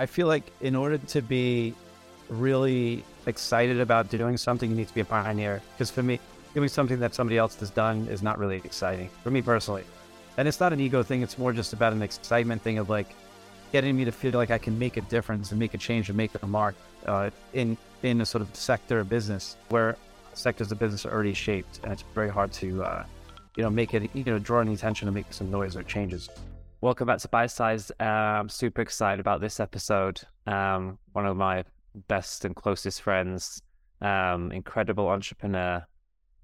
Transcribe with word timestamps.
I 0.00 0.06
feel 0.06 0.26
like 0.26 0.50
in 0.62 0.74
order 0.74 0.96
to 0.96 1.20
be 1.20 1.74
really 2.30 3.04
excited 3.26 3.80
about 3.80 4.08
doing 4.08 4.38
something, 4.38 4.70
you 4.70 4.74
need 4.74 4.88
to 4.88 4.94
be 4.94 5.02
a 5.02 5.04
pioneer. 5.04 5.60
Because 5.74 5.90
for 5.90 6.02
me, 6.02 6.18
doing 6.54 6.70
something 6.70 7.00
that 7.00 7.14
somebody 7.14 7.36
else 7.36 7.60
has 7.60 7.68
done 7.68 8.06
is 8.06 8.22
not 8.22 8.38
really 8.38 8.56
exciting 8.64 9.10
for 9.22 9.30
me 9.30 9.42
personally. 9.42 9.84
And 10.38 10.48
it's 10.48 10.58
not 10.58 10.72
an 10.72 10.80
ego 10.80 11.02
thing. 11.02 11.20
It's 11.20 11.36
more 11.36 11.52
just 11.52 11.74
about 11.74 11.92
an 11.92 12.00
excitement 12.00 12.62
thing 12.62 12.78
of 12.78 12.88
like 12.88 13.08
getting 13.72 13.94
me 13.94 14.06
to 14.06 14.12
feel 14.12 14.32
like 14.32 14.50
I 14.50 14.56
can 14.56 14.78
make 14.78 14.96
a 14.96 15.02
difference 15.02 15.50
and 15.50 15.60
make 15.60 15.74
a 15.74 15.78
change 15.78 16.08
and 16.08 16.16
make 16.16 16.30
a 16.42 16.46
mark 16.46 16.76
uh, 17.04 17.28
in 17.52 17.76
in 18.02 18.22
a 18.22 18.26
sort 18.26 18.40
of 18.40 18.56
sector 18.56 19.00
of 19.00 19.10
business 19.10 19.58
where 19.68 19.98
sectors 20.32 20.72
of 20.72 20.78
business 20.78 21.04
are 21.04 21.12
already 21.12 21.34
shaped, 21.34 21.80
and 21.82 21.92
it's 21.92 22.04
very 22.14 22.30
hard 22.30 22.52
to 22.54 22.82
uh, 22.82 23.04
you 23.54 23.62
know 23.62 23.68
make 23.68 23.92
it 23.92 24.08
you 24.14 24.24
know 24.24 24.38
draw 24.38 24.60
any 24.60 24.72
attention 24.72 25.08
and 25.08 25.14
make 25.14 25.30
some 25.30 25.50
noise 25.50 25.76
or 25.76 25.82
changes. 25.82 26.30
Welcome 26.82 27.08
back 27.08 27.18
to 27.18 27.28
Bitesize. 27.28 27.90
Uh, 28.00 28.04
I'm 28.04 28.48
super 28.48 28.80
excited 28.80 29.20
about 29.20 29.42
this 29.42 29.60
episode. 29.60 30.22
Um, 30.46 30.98
one 31.12 31.26
of 31.26 31.36
my 31.36 31.64
best 32.08 32.46
and 32.46 32.56
closest 32.56 33.02
friends, 33.02 33.60
um, 34.00 34.50
incredible 34.50 35.06
entrepreneur, 35.08 35.84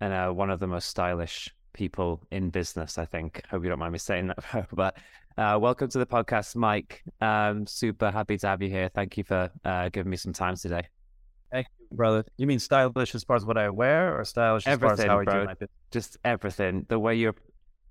and 0.02 0.12
uh, 0.12 0.28
one 0.30 0.50
of 0.50 0.60
the 0.60 0.66
most 0.66 0.88
stylish 0.88 1.54
people 1.72 2.20
in 2.30 2.50
business. 2.50 2.98
I 2.98 3.06
think. 3.06 3.40
Hope 3.50 3.62
you 3.62 3.70
don't 3.70 3.78
mind 3.78 3.94
me 3.94 3.98
saying 3.98 4.26
that, 4.26 4.66
but 4.74 4.98
uh, 5.38 5.58
welcome 5.58 5.88
to 5.88 5.98
the 5.98 6.04
podcast, 6.04 6.54
Mike. 6.54 7.02
Um, 7.22 7.66
super 7.66 8.10
happy 8.10 8.36
to 8.36 8.46
have 8.46 8.60
you 8.60 8.68
here. 8.68 8.90
Thank 8.94 9.16
you 9.16 9.24
for 9.24 9.50
uh, 9.64 9.88
giving 9.88 10.10
me 10.10 10.18
some 10.18 10.34
time 10.34 10.56
today. 10.56 10.86
Thank 11.50 11.68
you, 11.78 11.96
brother. 11.96 12.26
You 12.36 12.46
mean 12.46 12.58
stylish 12.58 13.14
as 13.14 13.24
far 13.24 13.36
as 13.36 13.46
what 13.46 13.56
I 13.56 13.70
wear, 13.70 14.20
or 14.20 14.24
stylish 14.26 14.66
everything, 14.66 14.90
as 14.92 15.06
far 15.06 15.22
as 15.22 15.24
how 15.24 15.24
bro. 15.24 15.32
I 15.32 15.40
do 15.40 15.46
my 15.46 15.54
business? 15.54 15.70
Just 15.92 16.18
everything. 16.26 16.84
The 16.90 16.98
way 16.98 17.14
you, 17.14 17.32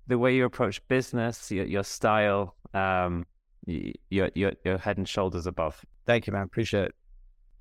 the 0.06 0.18
way 0.18 0.34
you 0.34 0.44
approach 0.44 0.86
business, 0.88 1.50
your, 1.50 1.66
your 1.66 1.84
style, 1.84 2.56
um, 2.74 3.26
your 3.66 4.30
your 4.34 4.52
your 4.64 4.78
head 4.78 4.98
and 4.98 5.08
shoulders 5.08 5.46
above. 5.46 5.84
Thank 6.06 6.26
you, 6.26 6.32
man. 6.32 6.42
Appreciate 6.42 6.86
it. 6.86 6.94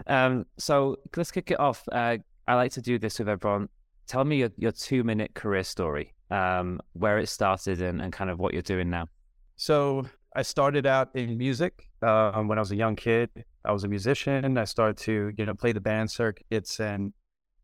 Um, 0.08 0.46
so 0.58 0.98
let's 1.16 1.32
kick 1.32 1.52
it 1.52 1.60
off. 1.60 1.84
Uh, 1.92 2.18
I 2.48 2.56
like 2.56 2.72
to 2.74 2.82
do 2.82 3.00
this 3.00 3.18
with 3.20 3.30
everyone. 3.30 3.70
Tell 4.08 4.24
me 4.24 4.38
your, 4.38 4.50
your 4.58 4.72
two 4.72 5.04
minute 5.04 5.34
career 5.34 5.64
story, 5.64 6.14
um, 6.30 6.80
where 6.94 7.18
it 7.18 7.28
started 7.28 7.82
and, 7.82 8.02
and 8.02 8.14
kind 8.14 8.30
of 8.30 8.40
what 8.40 8.54
you're 8.54 8.62
doing 8.62 8.90
now. 8.90 9.08
So 9.56 10.06
I 10.36 10.42
started 10.42 10.86
out 10.86 11.16
in 11.16 11.38
music 11.38 11.90
uh, 12.02 12.44
when 12.44 12.58
I 12.58 12.62
was 12.62 12.72
a 12.72 12.76
young 12.76 12.96
kid. 12.96 13.30
I 13.64 13.72
was 13.72 13.84
a 13.84 13.88
musician. 13.88 14.58
I 14.58 14.66
started 14.66 14.98
to, 14.98 15.32
you 15.38 15.46
know, 15.46 15.56
play 15.56 15.72
the 15.72 15.82
band 15.82 16.12
circuits 16.12 16.80
and 16.80 17.14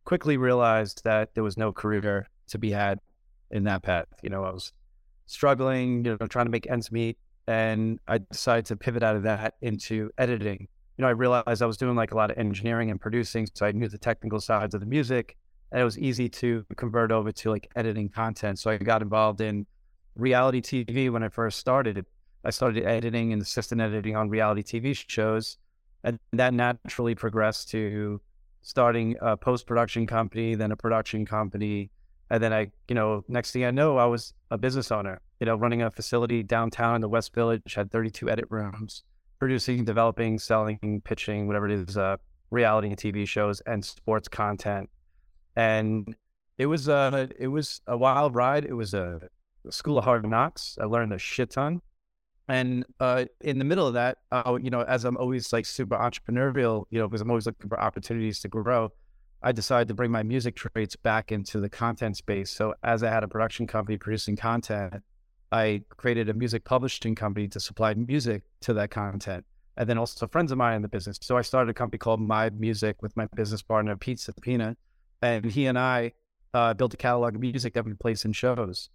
quickly 0.06 0.38
realized 0.38 1.04
that 1.04 1.36
there 1.36 1.44
was 1.44 1.58
no 1.58 1.72
career 1.72 2.28
to 2.48 2.58
be 2.58 2.72
had 2.72 3.00
in 3.52 3.64
that 3.66 3.84
path. 3.84 4.08
You 4.24 4.30
know, 4.30 4.44
I 4.44 4.52
was 4.52 4.74
struggling, 5.26 6.06
you 6.06 6.18
know, 6.20 6.28
trying 6.28 6.46
to 6.46 6.52
make 6.52 6.70
ends 6.70 6.92
meet. 6.92 7.18
And 7.48 8.00
I 8.08 8.20
decided 8.20 8.66
to 8.68 8.76
pivot 8.76 9.04
out 9.04 9.16
of 9.16 9.24
that 9.24 9.56
into 9.62 10.10
editing. 10.18 10.68
You 10.98 11.04
know, 11.04 11.08
I 11.08 11.12
realized 11.12 11.62
I 11.62 11.66
was 11.66 11.78
doing 11.78 11.96
like 11.96 12.12
a 12.12 12.16
lot 12.16 12.32
of 12.32 12.38
engineering 12.38 12.92
and 12.92 13.00
producing. 13.00 13.48
So 13.54 13.66
I 13.66 13.72
knew 13.72 13.88
the 13.88 13.98
technical 13.98 14.40
sides 14.40 14.74
of 14.74 14.80
the 14.80 14.88
music 14.88 15.38
and 15.72 15.82
it 15.82 15.84
was 15.84 15.98
easy 15.98 16.28
to 16.30 16.66
convert 16.76 17.12
over 17.12 17.32
to 17.32 17.50
like 17.50 17.72
editing 17.76 18.10
content. 18.10 18.60
So 18.60 18.72
I 18.72 18.78
got 18.78 19.02
involved 19.02 19.42
in 19.42 19.66
reality 20.16 20.62
TV 20.62 21.10
when 21.10 21.24
I 21.24 21.30
first 21.30 21.60
started. 21.60 22.06
I 22.44 22.50
started 22.50 22.84
editing 22.86 23.34
and 23.34 23.42
assistant 23.42 23.82
editing 23.82 24.16
on 24.16 24.30
reality 24.30 24.64
TV 24.64 24.96
shows, 25.08 25.58
and 26.04 26.20
that 26.34 26.54
naturally 26.54 27.16
progressed 27.16 27.70
to 27.70 28.20
starting 28.62 29.16
a 29.22 29.38
post 29.38 29.66
production 29.66 30.08
company, 30.08 30.56
then 30.56 30.72
a 30.72 30.76
production 30.76 31.26
company, 31.26 31.90
and 32.32 32.42
then 32.42 32.54
I, 32.54 32.72
you 32.88 32.96
know, 32.96 33.24
next 33.28 33.52
thing 33.52 33.66
I 33.66 33.72
know, 33.72 33.98
I 33.98 34.06
was 34.06 34.34
a 34.50 34.58
business 34.58 34.90
owner. 34.90 35.20
You 35.42 35.46
know, 35.46 35.56
running 35.56 35.82
a 35.82 35.92
facility 35.92 36.44
downtown 36.44 36.96
in 36.96 37.02
the 37.02 37.10
West 37.10 37.36
Village, 37.36 37.74
had 37.76 37.92
32 37.92 38.30
edit 38.30 38.46
rooms, 38.50 39.04
producing, 39.38 39.84
developing, 39.84 40.40
selling, 40.40 41.02
pitching, 41.04 41.46
whatever 41.46 41.68
it 41.68 41.90
is, 41.90 41.98
uh, 41.98 42.16
reality 42.50 42.88
and 42.88 42.98
TV 42.98 43.28
shows 43.28 43.60
and 43.62 43.84
sports 43.84 44.30
content, 44.30 44.90
and 45.58 46.16
it 46.58 46.68
was 46.68 46.88
a, 46.88 47.30
it 47.38 47.48
was 47.48 47.82
a 47.86 47.98
wild 47.98 48.34
ride. 48.34 48.64
It 48.64 48.74
was 48.74 48.94
a 48.94 49.20
School 49.70 49.98
of 49.98 50.06
Hard 50.06 50.26
Knocks. 50.26 50.78
I 50.80 50.86
learned 50.86 51.12
a 51.12 51.18
shit 51.18 51.52
ton. 51.52 51.82
And 52.48 52.86
uh, 53.00 53.26
in 53.42 53.60
the 53.60 53.66
middle 53.66 53.88
of 53.88 53.94
that, 53.96 54.20
uh, 54.32 54.58
you 54.62 54.70
know, 54.70 54.82
as 54.82 55.04
I'm 55.04 55.18
always 55.18 55.52
like 55.52 55.66
super 55.66 55.98
entrepreneurial, 55.98 56.86
you 56.92 57.00
know, 57.00 57.08
because 57.08 57.22
I'm 57.22 57.30
always 57.30 57.46
looking 57.46 57.70
for 57.70 57.80
opportunities 57.80 58.40
to 58.42 58.48
grow, 58.48 58.92
I 59.44 59.52
decided 59.52 59.88
to 59.88 59.94
bring 59.94 60.12
my 60.12 60.24
music 60.24 60.56
traits 60.56 60.96
back 60.96 61.32
into 61.32 61.60
the 61.60 61.70
content 61.70 62.18
space. 62.18 62.52
So 62.52 62.76
as 62.84 63.02
I 63.02 63.10
had 63.10 63.24
a 63.24 63.28
production 63.28 63.66
company 63.66 63.98
producing 63.98 64.36
content, 64.36 65.02
I 65.52 65.82
created 65.90 66.30
a 66.30 66.34
music 66.34 66.64
publishing 66.64 67.16
company 67.16 67.48
to 67.50 67.60
supply 67.60 67.94
music 67.96 68.44
to 68.62 68.74
that 68.74 68.92
content. 68.92 69.46
And 69.78 69.90
then 69.90 69.98
also 69.98 70.28
friends 70.28 70.52
of 70.52 70.58
mine 70.58 70.76
in 70.76 70.82
the 70.82 70.88
business. 70.88 71.18
So 71.22 71.38
I 71.38 71.42
started 71.42 71.72
a 71.72 71.74
company 71.74 71.98
called 71.98 72.22
Mibe 72.22 72.60
Music 72.60 73.02
with 73.02 73.18
my 73.18 73.26
business 73.36 73.62
partner, 73.62 73.96
Pete 73.96 74.20
Sapina. 74.20 74.76
And 75.22 75.46
he 75.46 75.66
and 75.66 75.78
I 75.78 76.12
uh, 76.54 76.74
built 76.74 76.94
a 76.94 76.98
catalog 76.98 77.36
of 77.36 77.42
music 77.42 77.74
that 77.74 77.86
we 77.86 77.94
place 77.94 78.26
in 78.26 78.34
shows. 78.34 78.90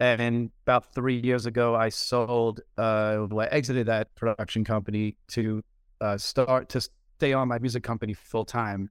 And 0.00 0.50
about 0.64 0.94
three 0.94 1.20
years 1.20 1.46
ago, 1.46 1.74
I 1.74 1.88
sold, 1.88 2.60
uh, 2.76 3.26
well, 3.28 3.40
I 3.40 3.46
exited 3.46 3.86
that 3.88 4.14
production 4.14 4.64
company 4.64 5.16
to 5.28 5.62
uh, 6.00 6.16
start 6.18 6.68
to 6.70 6.80
stay 7.16 7.32
on 7.32 7.48
my 7.48 7.58
music 7.58 7.82
company 7.82 8.14
full 8.14 8.44
time. 8.44 8.90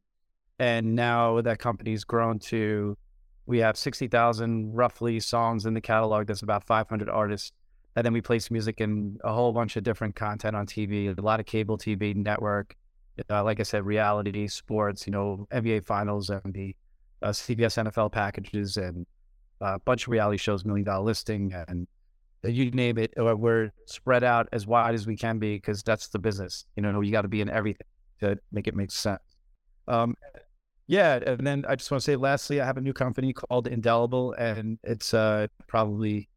And 0.59 0.95
now 0.95 1.41
that 1.41 1.59
company's 1.59 2.03
grown 2.03 2.39
to, 2.39 2.97
we 3.45 3.59
have 3.59 3.77
60,000 3.77 4.73
roughly 4.73 5.19
songs 5.19 5.65
in 5.65 5.73
the 5.73 5.81
catalog. 5.81 6.27
That's 6.27 6.41
about 6.41 6.65
500 6.65 7.09
artists. 7.09 7.51
And 7.95 8.05
then 8.05 8.13
we 8.13 8.21
place 8.21 8.51
music 8.51 8.81
in 8.81 9.17
a 9.23 9.33
whole 9.33 9.51
bunch 9.53 9.75
of 9.75 9.83
different 9.83 10.15
content 10.15 10.55
on 10.55 10.67
TV, 10.67 11.17
a 11.17 11.21
lot 11.21 11.39
of 11.39 11.45
cable 11.45 11.77
TV 11.77 12.15
network. 12.15 12.75
Uh, 13.29 13.43
like 13.43 13.59
I 13.59 13.63
said, 13.63 13.85
reality, 13.85 14.47
sports, 14.47 15.07
you 15.07 15.11
know, 15.11 15.47
NBA 15.51 15.85
finals 15.85 16.29
and 16.29 16.53
the 16.53 16.75
uh, 17.23 17.29
CBS 17.29 17.83
NFL 17.83 18.11
packages 18.11 18.77
and 18.77 19.07
a 19.61 19.79
bunch 19.79 20.03
of 20.03 20.09
reality 20.09 20.37
shows, 20.37 20.65
Million 20.65 20.85
Dollar 20.85 21.03
Listing, 21.03 21.53
and 21.67 21.87
you 22.43 22.69
name 22.71 22.97
it. 22.99 23.13
We're 23.17 23.71
spread 23.85 24.23
out 24.23 24.47
as 24.51 24.67
wide 24.67 24.93
as 24.93 25.07
we 25.07 25.17
can 25.17 25.39
be 25.39 25.55
because 25.55 25.81
that's 25.81 26.09
the 26.09 26.19
business. 26.19 26.65
You 26.75 26.83
know, 26.83 27.01
you 27.01 27.11
got 27.11 27.23
to 27.23 27.27
be 27.27 27.41
in 27.41 27.49
everything 27.49 27.87
to 28.19 28.37
make 28.51 28.67
it 28.67 28.75
make 28.75 28.91
sense. 28.91 29.21
Um, 29.87 30.15
yeah, 30.87 31.15
and 31.25 31.45
then 31.45 31.65
I 31.67 31.75
just 31.75 31.91
want 31.91 32.01
to 32.01 32.05
say, 32.05 32.15
lastly, 32.15 32.61
I 32.61 32.65
have 32.65 32.77
a 32.77 32.81
new 32.81 32.93
company 32.93 33.33
called 33.33 33.67
Indelible, 33.67 34.33
and 34.33 34.79
it's 34.83 35.13
uh, 35.13 35.47
probably 35.67 36.29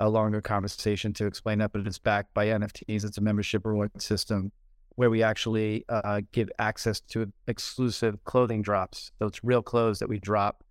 a 0.00 0.08
longer 0.08 0.40
conversation 0.40 1.12
to 1.14 1.26
explain 1.26 1.58
that, 1.58 1.72
but 1.72 1.86
it's 1.86 1.98
backed 1.98 2.32
by 2.32 2.46
NFTs. 2.46 3.04
It's 3.04 3.18
a 3.18 3.20
membership 3.20 3.66
reward 3.66 3.90
system 4.00 4.52
where 4.94 5.10
we 5.10 5.22
actually 5.22 5.84
uh, 5.88 6.20
give 6.32 6.50
access 6.58 7.00
to 7.00 7.32
exclusive 7.46 8.22
clothing 8.24 8.62
drops. 8.62 9.12
So 9.18 9.26
it's 9.26 9.42
real 9.44 9.62
clothes 9.62 9.98
that 9.98 10.08
we 10.08 10.18
drop, 10.18 10.64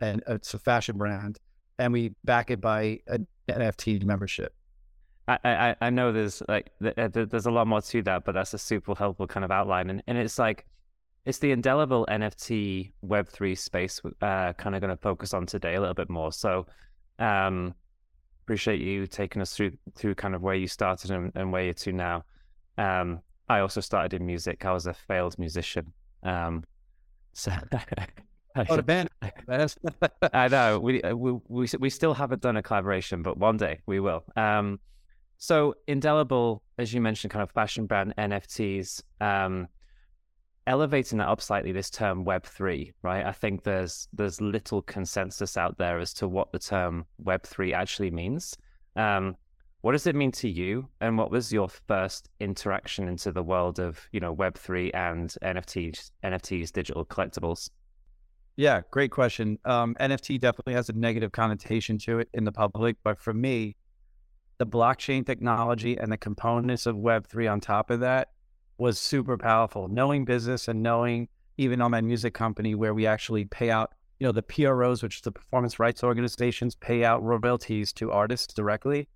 and 0.00 0.22
it's 0.26 0.54
a 0.54 0.58
fashion 0.58 0.96
brand 0.96 1.38
and 1.78 1.92
we 1.92 2.14
back 2.24 2.50
it 2.50 2.60
by 2.60 3.00
an 3.06 3.26
NFT 3.48 4.04
membership. 4.04 4.54
I, 5.26 5.38
I, 5.44 5.76
I 5.80 5.90
know 5.90 6.12
there's 6.12 6.42
like 6.48 6.70
there's 6.80 7.46
a 7.46 7.50
lot 7.50 7.66
more 7.66 7.80
to 7.80 8.02
that, 8.02 8.24
but 8.24 8.32
that's 8.32 8.52
a 8.52 8.58
super 8.58 8.94
helpful 8.94 9.26
kind 9.26 9.44
of 9.44 9.50
outline, 9.50 9.88
and 9.88 10.02
and 10.06 10.18
it's 10.18 10.38
like 10.38 10.66
it's 11.26 11.38
the 11.38 11.52
indelible 11.52 12.06
NFT 12.10 12.92
Web 13.02 13.28
three 13.28 13.54
space. 13.54 14.02
We're 14.02 14.12
uh, 14.20 14.52
kind 14.54 14.74
of 14.74 14.80
going 14.80 14.94
to 14.94 15.00
focus 15.00 15.32
on 15.32 15.46
today 15.46 15.74
a 15.74 15.80
little 15.80 15.94
bit 15.94 16.10
more. 16.10 16.32
So, 16.32 16.66
um, 17.18 17.74
appreciate 18.44 18.80
you 18.80 19.06
taking 19.06 19.40
us 19.40 19.56
through 19.56 19.72
through 19.94 20.14
kind 20.16 20.34
of 20.34 20.42
where 20.42 20.54
you 20.54 20.68
started 20.68 21.10
and, 21.10 21.32
and 21.34 21.52
where 21.52 21.64
you're 21.64 21.74
to 21.74 21.92
now. 21.92 22.24
Um, 22.76 23.20
I 23.48 23.60
also 23.60 23.80
started 23.80 24.14
in 24.14 24.26
music. 24.26 24.64
I 24.64 24.72
was 24.72 24.86
a 24.86 24.94
failed 24.94 25.38
musician. 25.38 25.92
Um, 26.22 26.64
so 27.32 27.52
Oh, 28.56 28.76
the 28.76 28.82
band. 28.82 29.08
I 30.32 30.48
know 30.48 30.78
we, 30.78 31.02
uh, 31.02 31.14
we 31.14 31.32
we 31.48 31.66
we 31.80 31.90
still 31.90 32.14
haven't 32.14 32.40
done 32.40 32.56
a 32.56 32.62
collaboration, 32.62 33.22
but 33.22 33.36
one 33.36 33.56
day 33.56 33.80
we 33.86 33.98
will. 33.98 34.22
Um, 34.36 34.78
so 35.38 35.74
indelible, 35.88 36.62
as 36.78 36.94
you 36.94 37.00
mentioned, 37.00 37.32
kind 37.32 37.42
of 37.42 37.50
fashion 37.50 37.86
brand 37.86 38.14
NFTs. 38.16 39.02
Um, 39.20 39.66
elevating 40.66 41.18
that 41.18 41.28
up 41.28 41.40
slightly, 41.40 41.72
this 41.72 41.90
term 41.90 42.24
Web 42.24 42.44
three, 42.44 42.92
right? 43.02 43.24
I 43.24 43.32
think 43.32 43.62
there's 43.64 44.08
there's 44.12 44.40
little 44.40 44.82
consensus 44.82 45.56
out 45.56 45.78
there 45.78 45.98
as 45.98 46.12
to 46.14 46.28
what 46.28 46.52
the 46.52 46.58
term 46.58 47.06
Web 47.18 47.42
three 47.44 47.72
actually 47.72 48.10
means. 48.10 48.56
Um, 48.96 49.36
what 49.82 49.92
does 49.92 50.06
it 50.06 50.14
mean 50.14 50.32
to 50.32 50.48
you, 50.48 50.88
and 51.00 51.18
what 51.18 51.30
was 51.30 51.52
your 51.52 51.68
first 51.68 52.30
interaction 52.40 53.06
into 53.06 53.32
the 53.32 53.42
world 53.42 53.78
of 53.78 54.00
you 54.12 54.20
know 54.20 54.32
Web 54.32 54.56
three 54.56 54.90
and 54.92 55.34
NFTs, 55.42 56.10
NFTs, 56.24 56.72
digital 56.72 57.04
collectibles? 57.04 57.70
Yeah, 58.56 58.82
great 58.90 59.10
question. 59.10 59.58
Um, 59.64 59.96
NFT 60.00 60.40
definitely 60.40 60.74
has 60.74 60.88
a 60.88 60.92
negative 60.92 61.32
connotation 61.32 61.98
to 61.98 62.20
it 62.20 62.28
in 62.32 62.44
the 62.44 62.52
public, 62.52 62.96
but 63.02 63.18
for 63.18 63.34
me, 63.34 63.76
the 64.58 64.66
blockchain 64.66 65.26
technology 65.26 65.98
and 65.98 66.10
the 66.10 66.16
components 66.16 66.86
of 66.86 66.94
Web3 66.96 67.50
on 67.50 67.60
top 67.60 67.90
of 67.90 68.00
that 68.00 68.28
was 68.78 68.98
super 68.98 69.36
powerful. 69.36 69.88
Knowing 69.88 70.24
business 70.24 70.68
and 70.68 70.82
knowing 70.82 71.28
even 71.56 71.80
on 71.80 71.90
my 71.90 72.00
music 72.00 72.34
company 72.34 72.74
where 72.74 72.94
we 72.94 73.06
actually 73.06 73.44
pay 73.44 73.70
out, 73.70 73.92
you 74.18 74.26
know, 74.26 74.32
the 74.32 74.42
PROs, 74.42 75.02
which 75.02 75.16
is 75.16 75.20
the 75.22 75.32
performance 75.32 75.78
rights 75.78 76.02
organizations, 76.02 76.74
pay 76.74 77.04
out 77.04 77.22
royalties 77.22 77.92
to 77.94 78.10
artists 78.10 78.52
directly. 78.52 79.08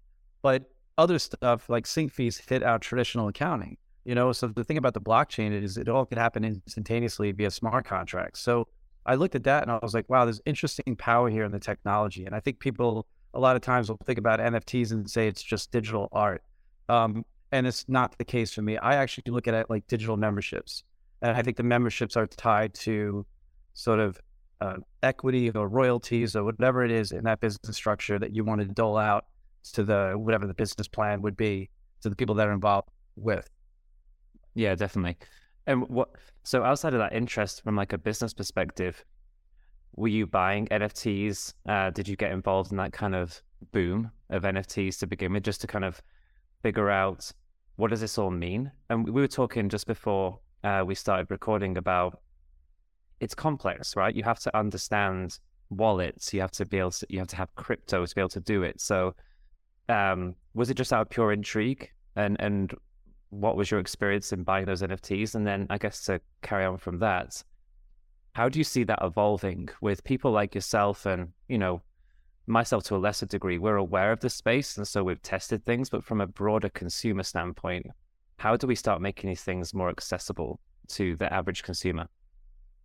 But 0.43 0.71
other 0.97 1.19
stuff 1.19 1.69
like 1.69 1.87
sync 1.87 2.13
fees 2.13 2.39
hit 2.39 2.63
our 2.63 2.79
traditional 2.79 3.29
accounting. 3.29 3.77
You 4.05 4.15
know, 4.15 4.33
so 4.33 4.49
the 4.49 4.65
thing 4.65 4.79
about 4.79 4.95
the 4.95 5.01
blockchain 5.01 5.53
is 5.53 5.77
it 5.77 5.89
all 5.89 6.07
could 6.07 6.19
happen 6.19 6.45
instantaneously 6.45 7.33
via 7.33 7.51
smart 7.51 7.85
contracts. 7.85 8.41
So 8.41 8.69
I 9.05 9.15
looked 9.15 9.35
at 9.35 9.45
that 9.45 9.63
and 9.63 9.73
I 9.73 9.79
was 9.83 9.95
like, 9.95 10.09
wow, 10.09 10.25
there's 10.25 10.41
interesting 10.47 10.97
power 10.97 11.29
here 11.29 11.45
in 11.45 11.53
the 11.53 11.59
technology. 11.59 12.25
And 12.25 12.35
I 12.35 12.41
think 12.41 12.59
people 12.59 13.07
a 13.35 13.41
lot 13.41 13.57
of 13.57 13.63
times 13.63 13.89
will 13.89 13.99
think 14.05 14.19
about 14.19 14.41
NFTs 14.41 14.93
and 14.93 15.09
say 15.09 15.29
it's 15.29 15.43
just 15.43 15.71
digital 15.71 16.09
art. 16.13 16.43
Um, 16.89 17.25
and 17.53 17.67
it's 17.67 17.89
not 17.89 18.17
the 18.19 18.25
case 18.25 18.53
for 18.53 18.63
me. 18.63 18.77
I 18.79 18.97
actually 18.97 19.25
look 19.29 19.49
at 19.49 19.55
it 19.55 19.71
like 19.71 19.87
digital 19.87 20.17
memberships. 20.17 20.85
And 21.23 21.37
I 21.37 21.43
think 21.43 21.57
the 21.57 21.63
memberships 21.63 22.17
are 22.17 22.27
tied 22.27 22.75
to 22.75 23.27
sort 23.75 24.01
of 24.01 24.21
uh, 24.61 24.77
equity 25.03 25.51
or 25.51 25.69
royalties 25.69 26.37
or 26.37 26.45
whatever 26.45 26.85
it 26.85 26.91
is 26.91 27.13
in 27.13 27.25
that 27.25 27.41
business 27.41 27.77
structure 27.77 28.19
that 28.19 28.35
you 28.35 28.45
want 28.45 28.61
to 28.61 28.67
dole 28.67 28.97
out 28.97 29.27
to 29.73 29.83
the 29.85 30.15
whatever 30.17 30.47
the 30.47 30.55
business 30.55 30.89
plan 30.89 31.23
would 31.23 31.37
be 31.37 31.69
to 32.03 32.09
the 32.09 32.17
people 32.17 32.35
that 32.35 32.49
are 32.49 32.53
involved 32.53 32.89
with. 33.17 33.49
Yeah, 34.55 34.75
definitely. 34.75 35.17
And 35.67 35.89
what 35.89 36.11
so 36.45 36.65
outside 36.65 36.95
of 36.95 37.01
that 37.01 37.13
interest 37.13 37.63
from 37.63 37.77
like 37.77 37.93
a 37.93 37.99
business 37.99 38.33
perspective, 38.33 39.05
were 39.97 40.09
you 40.09 40.27
buying 40.27 40.67
NFTs? 40.69 41.55
Uh, 41.69 41.91
did 41.91 42.09
you 42.09 42.17
get 42.17 42.33
involved 42.33 42.71
in 42.71 42.79
that 42.79 42.93
kind 42.93 43.15
of 43.15 43.41
boom 43.73 44.11
of 44.31 44.43
NFTs 44.43 44.99
to 45.01 45.07
begin 45.07 45.33
with, 45.33 45.43
just 45.43 45.61
to 45.63 45.67
kind 45.67 45.85
of 45.85 46.01
figure 46.63 46.91
out 46.91 47.31
what 47.77 47.91
does 47.91 48.01
this 48.01 48.19
all 48.19 48.31
mean? 48.31 48.73
And 48.91 49.09
we 49.09 49.21
were 49.21 49.29
talking 49.29 49.69
just 49.69 49.87
before 49.87 50.41
uh, 50.65 50.83
we 50.85 50.95
started 50.95 51.31
recording 51.31 51.79
about 51.79 52.21
it's 53.21 53.35
complex, 53.35 53.97
right? 53.97 54.15
You 54.15 54.25
have 54.25 54.41
to 54.41 54.57
understand 54.57 55.39
wallets. 55.71 56.33
You 56.33 56.41
have 56.41 56.51
to 56.53 56.67
be 56.67 56.79
able 56.79 56.91
to, 56.93 57.07
you 57.09 57.19
have 57.19 57.29
to 57.29 57.37
have 57.37 57.55
crypto 57.55 58.05
to 58.05 58.15
be 58.15 58.21
able 58.21 58.29
to 58.31 58.41
do 58.41 58.63
it. 58.63 58.81
So, 58.81 59.15
um, 59.89 60.35
was 60.55 60.71
it 60.71 60.75
just 60.75 60.93
out 60.93 61.03
of 61.03 61.11
pure 61.11 61.33
intrigue? 61.33 61.91
And 62.17 62.37
and 62.41 62.75
what 63.31 63.57
was 63.57 63.71
your 63.71 63.81
experience 63.81 64.33
in 64.33 64.43
buying 64.43 64.67
those 64.67 64.83
NFTs? 64.83 65.35
And 65.35 65.47
then 65.47 65.67
I 65.71 65.79
guess 65.79 66.05
to 66.05 66.21
carry 66.43 66.65
on 66.65 66.79
from 66.79 66.99
that, 66.99 67.43
how 68.35 68.49
do 68.49 68.59
you 68.59 68.65
see 68.65 68.85
that 68.85 68.99
evolving 69.03 69.69
with 69.81 70.05
people 70.05 70.31
like 70.31 70.55
yourself 70.55 71.07
and 71.07 71.29
you 71.49 71.59
know 71.59 71.83
myself 72.49 72.85
to 72.85 72.97
a 72.97 72.99
lesser 72.99 73.27
degree? 73.27 73.59
We're 73.59 73.77
aware 73.77 74.13
of 74.13 74.21
the 74.21 74.31
space, 74.31 74.77
and 74.77 74.87
so 74.87 75.05
we've 75.05 75.23
tested 75.23 75.65
things. 75.65 75.91
But 75.91 76.05
from 76.05 76.21
a 76.21 76.27
broader 76.27 76.69
consumer 76.69 77.23
standpoint, 77.23 77.87
how 78.37 78.57
do 78.57 78.67
we 78.67 78.75
start 78.75 79.01
making 79.01 79.29
these 79.29 79.43
things 79.43 79.75
more 79.75 79.89
accessible 79.89 80.61
to 80.89 81.17
the 81.17 81.33
average 81.33 81.63
consumer? 81.63 82.09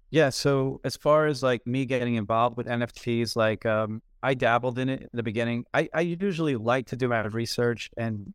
Yeah. 0.10 0.30
So 0.30 0.80
as 0.84 0.96
far 0.96 1.26
as 1.26 1.42
like 1.42 1.66
me 1.66 1.86
getting 1.86 2.16
involved 2.16 2.56
with 2.56 2.68
NFTs, 2.68 3.36
like 3.36 3.66
um, 3.66 4.02
I 4.22 4.36
dabbled 4.36 4.78
in 4.78 4.88
it 4.88 5.02
in 5.02 5.10
the 5.14 5.24
beginning. 5.24 5.66
I, 5.74 5.90
I 5.94 6.02
usually 6.02 6.56
like 6.56 6.86
to 6.88 6.96
do 6.96 7.08
my 7.08 7.22
research 7.22 7.90
and 7.98 8.32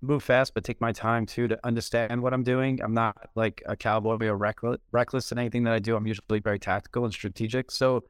move 0.00 0.22
fast, 0.22 0.54
but 0.54 0.64
take 0.64 0.80
my 0.80 0.92
time 0.92 1.26
too 1.26 1.48
to 1.48 1.58
understand 1.64 2.22
what 2.22 2.32
I'm 2.32 2.42
doing. 2.42 2.80
I'm 2.82 2.94
not 2.94 3.16
like 3.34 3.62
a 3.66 3.76
cowboy 3.76 4.26
or 4.26 4.36
reckless, 4.36 4.78
reckless 4.90 5.30
in 5.32 5.38
anything 5.38 5.64
that 5.64 5.74
I 5.74 5.78
do. 5.78 5.96
I'm 5.96 6.06
usually 6.06 6.40
very 6.40 6.58
tactical 6.58 7.04
and 7.04 7.12
strategic. 7.12 7.70
So 7.70 8.04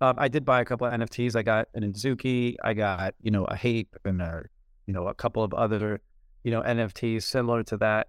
um, 0.00 0.16
I 0.18 0.28
did 0.28 0.44
buy 0.44 0.60
a 0.60 0.64
couple 0.64 0.86
of 0.86 0.92
NFTs. 0.92 1.36
I 1.36 1.42
got 1.42 1.68
an 1.74 1.90
Azuki. 1.90 2.56
I 2.62 2.74
got 2.74 3.14
you 3.22 3.30
know 3.30 3.44
a 3.44 3.56
Hape 3.56 3.96
and 4.04 4.20
a 4.20 4.44
you 4.86 4.92
know 4.92 5.08
a 5.08 5.14
couple 5.14 5.42
of 5.42 5.54
other 5.54 6.00
you 6.44 6.50
know 6.50 6.62
NFTs 6.62 7.22
similar 7.22 7.62
to 7.64 7.76
that. 7.78 8.08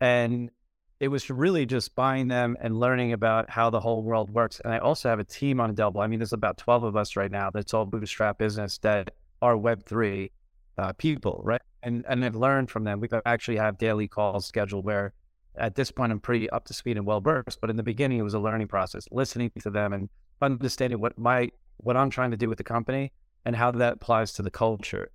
And 0.00 0.50
it 0.98 1.08
was 1.08 1.28
really 1.28 1.66
just 1.66 1.94
buying 1.94 2.28
them 2.28 2.56
and 2.60 2.80
learning 2.80 3.12
about 3.12 3.50
how 3.50 3.68
the 3.68 3.80
whole 3.80 4.02
world 4.02 4.30
works. 4.30 4.60
And 4.64 4.72
I 4.72 4.78
also 4.78 5.10
have 5.10 5.18
a 5.18 5.24
team 5.24 5.60
on 5.60 5.70
Indelible. 5.70 6.00
I 6.00 6.06
mean, 6.06 6.18
there's 6.18 6.32
about 6.32 6.56
12 6.56 6.84
of 6.84 6.96
us 6.96 7.16
right 7.16 7.30
now 7.30 7.50
that's 7.50 7.74
all 7.74 7.84
bootstrap 7.84 8.38
business 8.38 8.78
that 8.78 9.12
are 9.42 9.56
Web3 9.56 10.30
uh, 10.78 10.92
people, 10.94 11.42
right? 11.44 11.60
And 11.82 12.04
and 12.08 12.24
I've 12.24 12.34
learned 12.36 12.70
from 12.70 12.84
them. 12.84 13.00
We 13.00 13.08
actually 13.26 13.58
have 13.58 13.76
daily 13.76 14.08
calls 14.08 14.46
scheduled 14.46 14.86
where 14.86 15.12
at 15.58 15.74
this 15.74 15.90
point 15.90 16.12
I'm 16.12 16.20
pretty 16.20 16.48
up 16.50 16.64
to 16.66 16.74
speed 16.74 16.96
and 16.96 17.04
well 17.04 17.20
versed. 17.20 17.60
But 17.60 17.68
in 17.68 17.76
the 17.76 17.82
beginning, 17.82 18.18
it 18.18 18.22
was 18.22 18.34
a 18.34 18.38
learning 18.38 18.68
process, 18.68 19.06
listening 19.10 19.50
to 19.60 19.70
them 19.70 19.92
and 19.92 20.08
understanding 20.42 21.00
what 21.00 21.18
my 21.18 21.50
what 21.78 21.96
I'm 21.96 22.10
trying 22.10 22.30
to 22.30 22.36
do 22.36 22.48
with 22.48 22.58
the 22.58 22.64
company 22.64 23.12
and 23.44 23.54
how 23.54 23.70
that 23.70 23.94
applies 23.94 24.32
to 24.34 24.42
the 24.42 24.50
culture. 24.50 25.10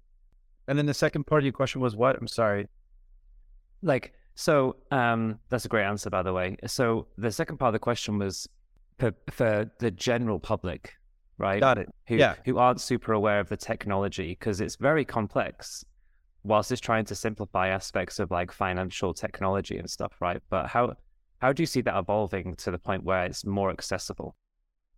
And 0.68 0.77
then 0.77 0.85
the 0.85 0.94
second 0.94 1.25
part 1.25 1.41
of 1.41 1.45
your 1.45 1.53
question 1.53 1.81
was 1.81 1.95
what? 1.95 2.15
I'm 2.18 2.27
sorry. 2.27 2.68
Like 3.81 4.13
so 4.35 4.77
um, 4.91 5.39
that's 5.50 5.65
a 5.65 5.68
great 5.68 5.85
answer, 5.85 6.09
by 6.09 6.23
the 6.23 6.33
way. 6.33 6.57
So 6.65 7.07
the 7.18 7.31
second 7.31 7.57
part 7.57 7.69
of 7.69 7.73
the 7.73 7.79
question 7.79 8.18
was 8.19 8.47
for, 9.00 9.13
for 9.29 9.69
the 9.79 9.91
general 9.91 10.39
public, 10.39 10.94
right? 11.38 11.59
Got 11.59 11.77
it. 11.79 11.89
Who, 12.07 12.15
yeah. 12.15 12.35
Who 12.45 12.57
aren't 12.57 12.81
super 12.81 13.13
aware 13.13 13.39
of 13.39 13.50
the 13.50 13.57
technology 13.57 14.29
because 14.29 14.62
it's 14.62 14.75
very 14.75 15.03
complex, 15.03 15.83
whilst 16.44 16.71
it's 16.71 16.81
trying 16.81 17.06
to 17.06 17.15
simplify 17.15 17.67
aspects 17.69 18.19
of 18.19 18.31
like 18.31 18.51
financial 18.51 19.13
technology 19.13 19.77
and 19.77 19.89
stuff, 19.89 20.13
right? 20.19 20.41
But 20.50 20.67
how 20.67 20.95
how 21.39 21.51
do 21.51 21.63
you 21.63 21.67
see 21.67 21.81
that 21.81 21.97
evolving 21.97 22.56
to 22.57 22.71
the 22.71 22.77
point 22.77 23.03
where 23.03 23.25
it's 23.25 23.45
more 23.45 23.71
accessible? 23.71 24.35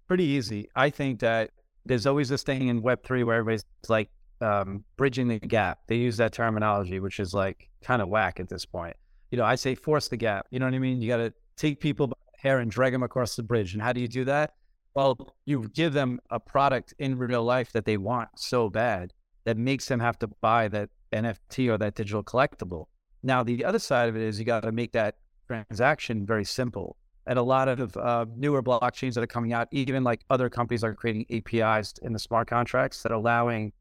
Pretty 0.08 0.26
easy. 0.26 0.70
I 0.76 0.90
think 0.90 1.20
that 1.20 1.52
there's 1.86 2.06
always 2.06 2.30
this 2.30 2.44
thing 2.44 2.68
in 2.68 2.82
Web 2.82 3.04
three 3.04 3.24
where 3.24 3.38
everybody's 3.38 3.66
like 3.90 4.10
um, 4.42 4.84
bridging 4.98 5.28
the 5.28 5.40
gap. 5.40 5.80
They 5.88 5.98
use 5.98 6.18
that 6.18 6.34
terminology, 6.34 7.00
which 7.00 7.20
is 7.20 7.34
like 7.34 7.70
kind 7.82 8.02
of 8.02 8.10
whack 8.10 8.40
at 8.40 8.50
this 8.50 8.66
point 8.66 8.96
you 9.34 9.38
know, 9.38 9.46
I 9.46 9.56
say 9.56 9.74
force 9.74 10.10
the 10.10 10.16
gap. 10.16 10.46
You 10.52 10.60
know 10.60 10.68
what 10.68 10.76
I 10.76 10.80
mean? 10.80 11.02
You 11.02 11.08
got 11.08 11.18
to 11.18 11.34
take 11.58 11.80
people 11.80 12.06
by 12.06 12.14
the 12.34 12.48
hair 12.48 12.60
and 12.60 12.70
drag 12.70 12.94
them 12.94 13.02
across 13.02 13.36
the 13.36 13.42
bridge. 13.42 13.74
And 13.74 13.82
how 13.82 13.92
do 13.92 14.00
you 14.00 14.08
do 14.08 14.24
that? 14.26 14.54
Well, 14.94 15.34
you 15.46 15.68
give 15.74 15.94
them 15.94 16.20
a 16.30 16.40
product 16.40 16.94
in 17.00 17.18
real 17.18 17.44
life 17.44 17.72
that 17.72 17.86
they 17.86 17.98
want 17.98 18.30
so 18.36 18.70
bad 18.70 19.12
that 19.46 19.58
makes 19.58 19.88
them 19.88 20.00
have 20.00 20.20
to 20.20 20.28
buy 20.28 20.68
that 20.68 20.92
NFT 21.12 21.68
or 21.68 21.80
that 21.80 21.96
digital 21.96 22.24
collectible. 22.24 22.86
Now, 23.24 23.42
the 23.42 23.66
other 23.66 23.80
side 23.80 24.08
of 24.08 24.16
it 24.16 24.22
is 24.22 24.38
you 24.38 24.46
got 24.46 24.62
to 24.62 24.72
make 24.72 24.92
that 24.92 25.16
transaction 25.48 26.28
very 26.28 26.46
simple. 26.46 26.96
And 27.26 27.40
a 27.40 27.44
lot 27.44 27.70
of 27.70 27.96
uh, 27.96 28.26
newer 28.36 28.62
blockchains 28.62 29.14
that 29.14 29.24
are 29.24 29.28
coming 29.28 29.54
out, 29.54 29.68
even 29.72 30.04
like 30.04 30.22
other 30.30 30.50
companies 30.50 30.84
are 30.84 30.94
creating 30.94 31.26
APIs 31.32 31.94
in 32.02 32.12
the 32.12 32.20
smart 32.20 32.50
contracts 32.50 33.02
that 33.04 33.12
are 33.12 33.16
allowing 33.16 33.72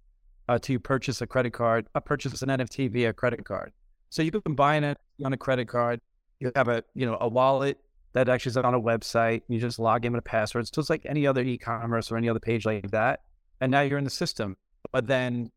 uh, 0.48 0.58
to 0.60 0.78
purchase 0.78 1.20
a 1.20 1.26
credit 1.26 1.52
card, 1.52 1.86
uh, 1.94 2.00
purchase 2.00 2.42
an 2.42 2.48
NFT 2.48 2.90
via 2.90 3.12
credit 3.12 3.44
card. 3.44 3.72
So 4.10 4.22
you 4.22 4.30
can 4.30 4.54
buy 4.54 4.76
it 4.76 4.98
on 5.24 5.32
a 5.32 5.36
credit 5.36 5.68
card. 5.68 6.00
You 6.38 6.52
have 6.54 6.68
a 6.68 6.84
you 6.94 7.06
know 7.06 7.16
a 7.20 7.28
wallet 7.28 7.78
that 8.12 8.28
actually 8.28 8.50
is 8.50 8.56
on 8.56 8.74
a 8.74 8.80
website. 8.80 9.42
You 9.48 9.58
just 9.58 9.78
log 9.78 10.04
in 10.04 10.12
with 10.12 10.20
a 10.20 10.22
password. 10.22 10.66
So 10.72 10.80
it's 10.80 10.90
like 10.90 11.06
any 11.06 11.26
other 11.26 11.42
e-commerce 11.42 12.12
or 12.12 12.16
any 12.16 12.28
other 12.28 12.40
page 12.40 12.66
like 12.66 12.90
that. 12.90 13.20
And 13.60 13.70
now 13.70 13.80
you're 13.80 13.98
in 13.98 14.04
the 14.04 14.10
system. 14.10 14.56
But 14.90 15.06
then 15.06 15.50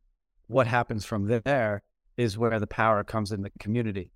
what 0.47 0.67
happens 0.67 1.05
from 1.05 1.27
there 1.27 1.81
is 2.17 2.37
where 2.37 2.59
the 2.59 2.67
power 2.67 3.03
comes 3.03 3.31
in 3.31 3.41
the 3.41 3.51
community. 3.59 4.11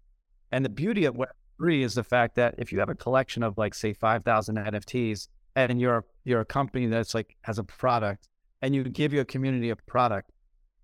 And 0.52 0.64
the 0.64 0.70
beauty 0.70 1.06
of 1.06 1.18
Web3 1.60 1.84
is 1.84 1.94
the 1.94 2.04
fact 2.04 2.36
that 2.36 2.56
if 2.58 2.72
you 2.72 2.80
have 2.80 2.90
a 2.90 2.96
collection 2.96 3.44
of 3.44 3.58
like 3.58 3.74
say 3.74 3.94
5,000 3.94 4.56
NFTs 4.58 5.28
and 5.56 5.80
you're 5.80 6.06
you're 6.24 6.42
a 6.42 6.46
company 6.46 6.86
that's 6.88 7.14
like 7.14 7.36
has 7.42 7.60
a 7.60 7.64
product 7.64 8.28
and 8.62 8.76
you 8.76 8.84
give 8.84 9.14
your 9.14 9.26
community 9.26 9.70
a 9.70 9.76
product, 9.76 10.32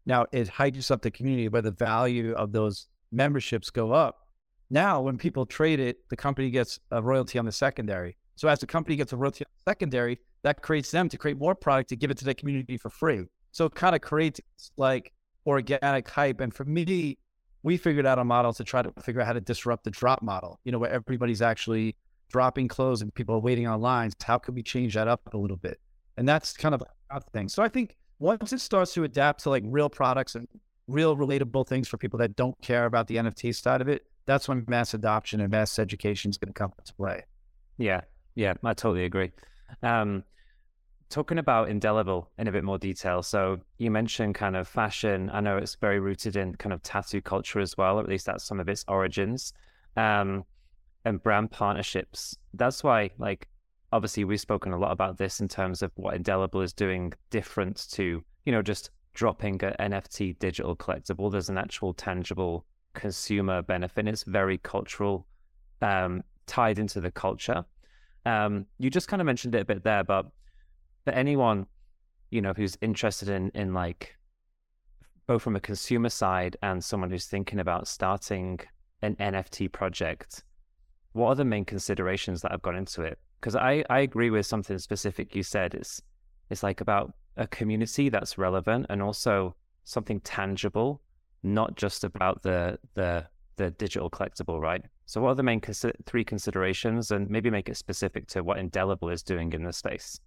now 0.05 0.25
it 0.31 0.47
hikes 0.47 0.91
up 0.91 1.01
the 1.01 1.11
community 1.11 1.49
where 1.49 1.61
the 1.61 1.71
value 1.71 2.33
of 2.33 2.51
those 2.51 2.87
memberships 3.11 3.69
go 3.69 3.91
up. 3.91 4.27
Now, 4.69 5.01
when 5.01 5.17
people 5.17 5.45
trade 5.45 5.79
it, 5.79 5.97
the 6.09 6.15
company 6.15 6.49
gets 6.49 6.79
a 6.91 7.01
royalty 7.01 7.37
on 7.37 7.45
the 7.45 7.51
secondary. 7.51 8.17
So 8.35 8.47
as 8.47 8.59
the 8.59 8.67
company 8.67 8.95
gets 8.95 9.13
a 9.13 9.17
royalty 9.17 9.45
on 9.45 9.51
the 9.65 9.71
secondary, 9.71 10.19
that 10.43 10.61
creates 10.61 10.91
them 10.91 11.07
to 11.09 11.17
create 11.17 11.37
more 11.37 11.55
product 11.55 11.89
to 11.89 11.95
give 11.95 12.11
it 12.11 12.17
to 12.17 12.25
the 12.25 12.33
community 12.33 12.77
for 12.77 12.89
free. 12.89 13.25
So 13.51 13.65
it 13.65 13.75
kind 13.75 13.95
of 13.95 14.01
creates 14.01 14.41
like 14.75 15.13
organic 15.45 16.09
hype. 16.09 16.41
And 16.41 16.53
for 16.53 16.65
me, 16.65 17.17
we 17.65 17.77
figured 17.77 18.05
out 18.05 18.19
a 18.19 18.23
model 18.23 18.53
to 18.53 18.63
try 18.63 18.83
to 18.83 18.93
figure 19.01 19.19
out 19.21 19.25
how 19.25 19.33
to 19.33 19.41
disrupt 19.41 19.85
the 19.85 19.89
drop 19.89 20.21
model, 20.21 20.59
you 20.65 20.71
know, 20.71 20.77
where 20.77 20.91
everybody's 20.91 21.41
actually 21.41 21.95
dropping 22.29 22.67
clothes 22.67 23.01
and 23.01 23.11
people 23.11 23.33
are 23.33 23.39
waiting 23.39 23.65
on 23.65 23.81
lines. 23.81 24.13
How 24.23 24.37
can 24.37 24.53
we 24.53 24.61
change 24.61 24.93
that 24.93 25.07
up 25.07 25.33
a 25.33 25.37
little 25.37 25.57
bit? 25.57 25.79
And 26.15 26.29
that's 26.29 26.53
kind 26.53 26.75
of 26.75 26.83
a 27.09 27.21
thing. 27.33 27.49
So 27.49 27.63
I 27.63 27.67
think 27.67 27.95
once 28.19 28.53
it 28.53 28.61
starts 28.61 28.93
to 28.93 29.03
adapt 29.03 29.41
to 29.43 29.49
like 29.49 29.63
real 29.65 29.89
products 29.89 30.35
and 30.35 30.47
real 30.87 31.17
relatable 31.17 31.67
things 31.67 31.87
for 31.87 31.97
people 31.97 32.19
that 32.19 32.35
don't 32.35 32.55
care 32.61 32.85
about 32.85 33.07
the 33.07 33.15
NFT 33.15 33.55
side 33.55 33.81
of 33.81 33.87
it, 33.87 34.05
that's 34.27 34.47
when 34.47 34.63
mass 34.67 34.93
adoption 34.93 35.41
and 35.41 35.49
mass 35.49 35.79
education 35.79 36.29
is 36.29 36.37
going 36.37 36.53
to 36.53 36.53
come 36.53 36.71
into 36.77 36.93
play. 36.93 37.23
Yeah, 37.79 38.01
yeah, 38.35 38.53
I 38.63 38.75
totally 38.75 39.05
agree. 39.05 39.31
Um, 39.81 40.23
talking 41.09 41.37
about 41.37 41.69
indelible 41.69 42.31
in 42.37 42.47
a 42.47 42.51
bit 42.51 42.63
more 42.63 42.77
detail. 42.77 43.21
So 43.21 43.59
you 43.77 43.91
mentioned 43.91 44.35
kind 44.35 44.55
of 44.55 44.67
fashion. 44.67 45.29
I 45.31 45.39
know 45.39 45.57
it's 45.57 45.75
very 45.75 45.99
rooted 45.99 46.35
in 46.35 46.55
kind 46.55 46.73
of 46.73 46.81
tattoo 46.81 47.21
culture 47.21 47.59
as 47.59 47.77
well, 47.77 47.97
or 47.97 48.01
at 48.01 48.09
least 48.09 48.25
that's 48.25 48.43
some 48.43 48.59
of 48.59 48.67
its 48.67 48.83
origins. 48.87 49.53
Um, 49.95 50.45
and 51.05 51.21
brand 51.21 51.51
partnerships. 51.51 52.35
That's 52.53 52.83
why, 52.83 53.11
like, 53.17 53.47
obviously, 53.91 54.23
we've 54.25 54.41
spoken 54.41 54.73
a 54.73 54.77
lot 54.77 54.91
about 54.91 55.17
this 55.17 55.39
in 55.39 55.47
terms 55.47 55.81
of 55.81 55.91
what 55.95 56.15
indelible 56.15 56.61
is 56.61 56.73
doing 56.73 57.13
different 57.29 57.87
to, 57.91 58.23
you 58.45 58.51
know, 58.51 58.61
just 58.61 58.89
dropping 59.13 59.63
an 59.63 59.91
NFT 59.91 60.37
digital 60.39 60.75
collectible. 60.75 61.31
There's 61.31 61.49
an 61.49 61.57
actual 61.57 61.93
tangible 61.93 62.65
consumer 62.93 63.61
benefit. 63.61 64.07
It's 64.07 64.23
very 64.23 64.57
cultural, 64.57 65.27
um, 65.81 66.23
tied 66.47 66.79
into 66.79 66.99
the 66.99 67.11
culture. 67.11 67.63
Um, 68.25 68.65
you 68.79 68.89
just 68.89 69.07
kind 69.07 69.21
of 69.21 69.27
mentioned 69.27 69.53
it 69.55 69.61
a 69.61 69.65
bit 69.65 69.83
there, 69.83 70.03
but 70.03 70.25
for 71.05 71.11
anyone, 71.11 71.67
you 72.31 72.41
know, 72.41 72.53
who's 72.53 72.77
interested 72.81 73.29
in 73.29 73.51
in 73.51 73.73
like 73.73 74.17
both 75.27 75.41
from 75.41 75.55
a 75.55 75.61
consumer 75.61 76.09
side 76.09 76.57
and 76.61 76.83
someone 76.83 77.09
who's 77.09 77.25
thinking 77.25 77.59
about 77.59 77.87
starting 77.87 78.59
an 79.01 79.15
NFT 79.15 79.71
project, 79.71 80.43
what 81.13 81.29
are 81.29 81.35
the 81.35 81.45
main 81.45 81.65
considerations 81.65 82.41
that 82.41 82.51
have 82.51 82.61
gone 82.61 82.75
into 82.75 83.01
it? 83.01 83.17
Because 83.39 83.55
I, 83.55 83.83
I 83.89 83.99
agree 83.99 84.29
with 84.29 84.45
something 84.45 84.77
specific 84.77 85.35
you 85.35 85.43
said. 85.43 85.73
It's 85.73 86.01
it's 86.49 86.63
like 86.63 86.81
about 86.81 87.13
a 87.37 87.47
community 87.47 88.09
that's 88.09 88.37
relevant 88.37 88.87
and 88.89 89.01
also 89.01 89.55
something 89.83 90.19
tangible, 90.21 91.01
not 91.43 91.75
just 91.75 92.03
about 92.03 92.41
the 92.41 92.79
the 92.95 93.27
the 93.57 93.71
digital 93.71 94.09
collectible, 94.09 94.59
right? 94.59 94.83
So, 95.05 95.21
what 95.21 95.29
are 95.29 95.35
the 95.35 95.43
main 95.43 95.61
consi- 95.61 95.93
three 96.05 96.23
considerations, 96.23 97.11
and 97.11 97.29
maybe 97.29 97.49
make 97.49 97.69
it 97.69 97.77
specific 97.77 98.27
to 98.29 98.43
what 98.43 98.57
Indelible 98.57 99.09
is 99.09 99.21
doing 99.23 99.53
in 99.53 99.63
this 99.63 99.77
space? 99.77 100.19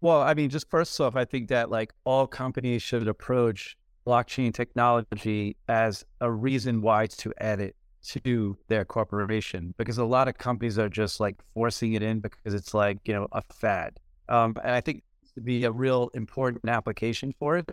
Well, 0.00 0.20
I 0.20 0.34
mean, 0.34 0.50
just 0.50 0.68
first 0.70 1.00
off, 1.00 1.16
I 1.16 1.24
think 1.24 1.48
that 1.48 1.70
like 1.70 1.92
all 2.04 2.26
companies 2.26 2.82
should 2.82 3.08
approach 3.08 3.76
blockchain 4.06 4.54
technology 4.54 5.56
as 5.68 6.04
a 6.20 6.30
reason 6.30 6.80
why 6.80 7.06
to 7.06 7.32
add 7.38 7.60
it 7.60 7.74
to 8.06 8.56
their 8.68 8.84
corporation 8.84 9.74
because 9.78 9.98
a 9.98 10.04
lot 10.04 10.28
of 10.28 10.38
companies 10.38 10.78
are 10.78 10.88
just 10.88 11.18
like 11.18 11.36
forcing 11.54 11.94
it 11.94 12.02
in 12.02 12.20
because 12.20 12.54
it's 12.54 12.72
like 12.72 12.98
you 13.04 13.12
know 13.12 13.26
a 13.32 13.42
fad. 13.52 13.98
Um, 14.28 14.54
and 14.62 14.72
i 14.72 14.80
think 14.80 15.02
to 15.34 15.40
be 15.40 15.64
a 15.64 15.72
real 15.72 16.10
important 16.14 16.68
application 16.68 17.34
for 17.38 17.56
it. 17.56 17.68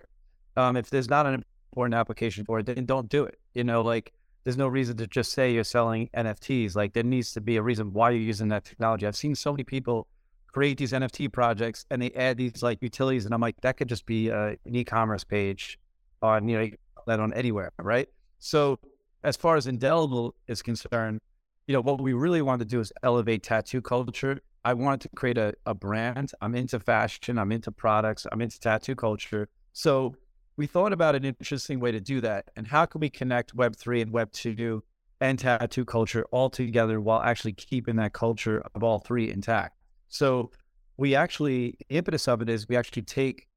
Um, 0.58 0.76
if 0.76 0.90
there's 0.90 1.10
not 1.10 1.26
an 1.26 1.44
important 1.72 1.96
application 1.96 2.46
for 2.46 2.60
it 2.60 2.68
then 2.68 2.86
don't 2.86 3.10
do 3.10 3.24
it 3.24 3.40
you 3.56 3.64
know 3.64 3.82
like 3.82 4.14
there's 4.44 4.58
no 4.58 4.68
reason 4.68 4.96
to 4.98 5.08
just 5.08 5.32
say 5.32 5.52
you're 5.52 5.64
selling 5.64 6.08
nfts 6.16 6.76
like 6.76 6.94
there 6.94 7.02
needs 7.02 7.34
to 7.34 7.42
be 7.42 7.56
a 7.58 7.62
reason 7.64 7.92
why 7.92 8.12
you're 8.12 8.22
using 8.22 8.50
that 8.50 8.64
technology. 8.66 9.08
I've 9.08 9.16
seen 9.16 9.34
so 9.34 9.52
many 9.52 9.64
people 9.64 10.08
create 10.54 10.78
these 10.78 10.92
nft 10.92 11.32
projects 11.34 11.86
and 11.90 12.02
they 12.02 12.12
add 12.12 12.38
these 12.38 12.64
like 12.64 12.80
utilities 12.82 13.26
and 13.26 13.34
i'm 13.34 13.42
like 13.42 13.60
that 13.62 13.76
could 13.78 13.90
just 13.90 14.06
be 14.06 14.32
uh, 14.32 14.56
an 14.66 14.76
e-commerce 14.76 15.24
page 15.24 15.80
on 16.22 16.48
you 16.48 16.58
know 16.58 16.70
that 17.08 17.20
on 17.20 17.34
anywhere 17.34 17.72
right 17.80 18.08
so 18.40 18.80
as 19.24 19.38
far 19.38 19.56
as 19.56 19.68
indelible 19.68 20.36
is 20.48 20.62
concerned, 20.62 21.22
you 21.68 21.74
know, 21.74 21.82
what 21.82 22.02
we 22.02 22.14
really 22.14 22.42
want 22.42 22.60
to 22.60 22.66
do 22.66 22.80
is 22.80 22.92
elevate 23.04 23.44
tattoo 23.44 23.82
culture. 23.82 24.42
I 24.66 24.74
wanted 24.74 25.02
to 25.02 25.10
create 25.16 25.38
a, 25.38 25.54
a 25.66 25.74
brand. 25.74 26.32
I'm 26.42 26.56
into 26.56 26.80
fashion, 26.80 27.38
I'm 27.38 27.52
into 27.52 27.72
products, 27.72 28.28
I'm 28.32 28.42
into 28.42 28.60
tattoo 28.60 28.96
culture. 28.96 29.48
So 29.72 30.16
we 30.58 30.68
thought 30.68 30.94
about 30.94 31.16
an 31.16 31.26
interesting 31.26 31.80
way 31.80 31.92
to 31.92 32.00
do 32.00 32.22
that. 32.22 32.50
And 32.56 32.68
how 32.68 32.86
can 32.86 33.02
we 33.02 33.10
connect 33.10 33.56
Web3 33.56 34.02
and 34.02 34.14
Web2 34.14 34.82
and 35.22 35.40
tattoo 35.40 35.86
culture 35.86 36.26
all 36.32 36.50
together 36.50 37.00
while 37.00 37.22
actually 37.22 37.54
keeping 37.54 37.96
that 37.96 38.14
culture 38.14 38.62
of 38.76 38.84
all 38.84 39.00
three 39.00 39.32
intact? 39.32 39.78
So 40.14 40.52
we 40.98 41.16
actually, 41.16 41.76
the 41.90 41.98
impetus 41.98 42.28
of 42.28 42.44
it 42.44 42.48
is 42.48 42.70
we 42.70 42.78
actually 42.78 43.02
take 43.02 43.48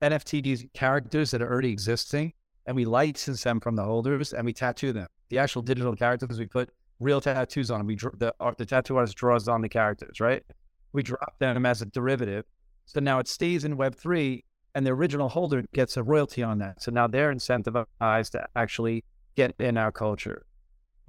NFT 0.00 0.72
characters 0.72 1.32
that 1.32 1.42
are 1.42 1.50
already 1.50 1.72
existing 1.72 2.32
and 2.66 2.76
we 2.76 2.84
license 2.84 3.42
them 3.42 3.58
from 3.58 3.74
the 3.74 3.82
holders 3.82 4.32
and 4.32 4.46
we 4.46 4.52
tattoo 4.52 4.92
them. 4.92 5.08
The 5.30 5.38
actual 5.40 5.62
digital 5.62 5.96
characters, 5.96 6.38
we 6.38 6.46
put 6.46 6.70
real 7.00 7.20
tattoos 7.20 7.68
on 7.72 7.80
them. 7.80 7.88
We 7.88 7.96
the 7.96 8.32
uh, 8.38 8.52
the 8.56 8.64
tattoo 8.64 8.96
artist 8.96 9.16
draws 9.16 9.48
on 9.48 9.60
the 9.60 9.68
characters, 9.68 10.20
right? 10.20 10.44
We 10.92 11.02
drop 11.02 11.36
them 11.40 11.66
as 11.66 11.82
a 11.82 11.86
derivative, 11.86 12.44
so 12.86 13.00
now 13.00 13.18
it 13.18 13.26
stays 13.26 13.64
in 13.64 13.76
Web 13.76 13.96
three, 13.96 14.44
and 14.76 14.86
the 14.86 14.92
original 14.92 15.28
holder 15.28 15.64
gets 15.74 15.96
a 15.96 16.04
royalty 16.04 16.44
on 16.44 16.58
that. 16.58 16.80
So 16.80 16.92
now 16.92 17.08
they're 17.08 17.34
incentivized 17.34 18.30
to 18.30 18.46
actually 18.54 19.02
get 19.34 19.56
in 19.58 19.76
our 19.76 19.90
culture. 19.90 20.46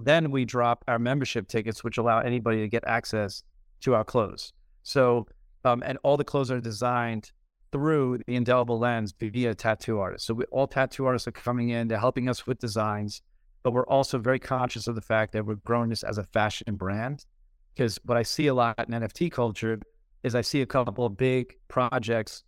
Then 0.00 0.32
we 0.32 0.44
drop 0.44 0.84
our 0.88 0.98
membership 0.98 1.46
tickets, 1.46 1.84
which 1.84 1.96
allow 1.96 2.18
anybody 2.18 2.58
to 2.62 2.68
get 2.68 2.82
access 2.88 3.44
to 3.82 3.94
our 3.94 4.04
clothes. 4.04 4.52
So, 4.86 5.26
um, 5.64 5.82
and 5.84 5.98
all 6.04 6.16
the 6.16 6.22
clothes 6.22 6.48
are 6.52 6.60
designed 6.60 7.32
through 7.72 8.20
the 8.24 8.36
indelible 8.36 8.78
lens 8.78 9.12
via 9.18 9.52
tattoo 9.52 9.98
artists. 9.98 10.28
So 10.28 10.34
we, 10.34 10.44
all 10.44 10.68
tattoo 10.68 11.06
artists 11.06 11.26
are 11.26 11.32
coming 11.32 11.70
in, 11.70 11.88
they're 11.88 11.98
helping 11.98 12.28
us 12.28 12.46
with 12.46 12.60
designs, 12.60 13.20
but 13.64 13.72
we're 13.72 13.86
also 13.88 14.18
very 14.18 14.38
conscious 14.38 14.86
of 14.86 14.94
the 14.94 15.00
fact 15.00 15.32
that 15.32 15.44
we're 15.44 15.56
growing 15.56 15.88
this 15.88 16.04
as 16.04 16.18
a 16.18 16.22
fashion 16.22 16.76
brand. 16.76 17.26
Because 17.74 17.98
what 18.04 18.16
I 18.16 18.22
see 18.22 18.46
a 18.46 18.54
lot 18.54 18.78
in 18.78 18.94
NFT 18.94 19.32
culture 19.32 19.80
is 20.22 20.36
I 20.36 20.42
see 20.42 20.62
a 20.62 20.66
couple 20.66 21.04
of 21.04 21.16
big 21.16 21.56
projects 21.66 22.44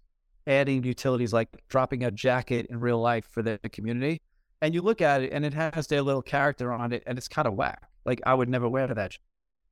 adding 0.47 0.85
utilities 0.85 1.33
like 1.33 1.49
dropping 1.69 2.05
a 2.05 2.13
jacket 2.13 2.67
in 2.71 2.79
real 2.79 3.01
life 3.01 3.27
for 3.33 3.43
the 3.43 3.59
community. 3.73 4.23
And 4.63 4.73
you 4.75 4.81
look 4.81 5.01
at 5.01 5.23
it 5.23 5.33
and 5.33 5.45
it 5.45 5.55
has 5.55 5.89
their 5.89 6.03
little 6.03 6.23
character 6.23 6.73
on 6.73 6.93
it 6.93 7.03
and 7.05 7.19
it's 7.19 7.27
kind 7.27 7.49
of 7.49 7.55
whack. 7.55 7.83
Like 8.05 8.21
I 8.25 8.33
would 8.33 8.49
never 8.49 8.69
wear 8.69 8.87
that. 8.87 9.19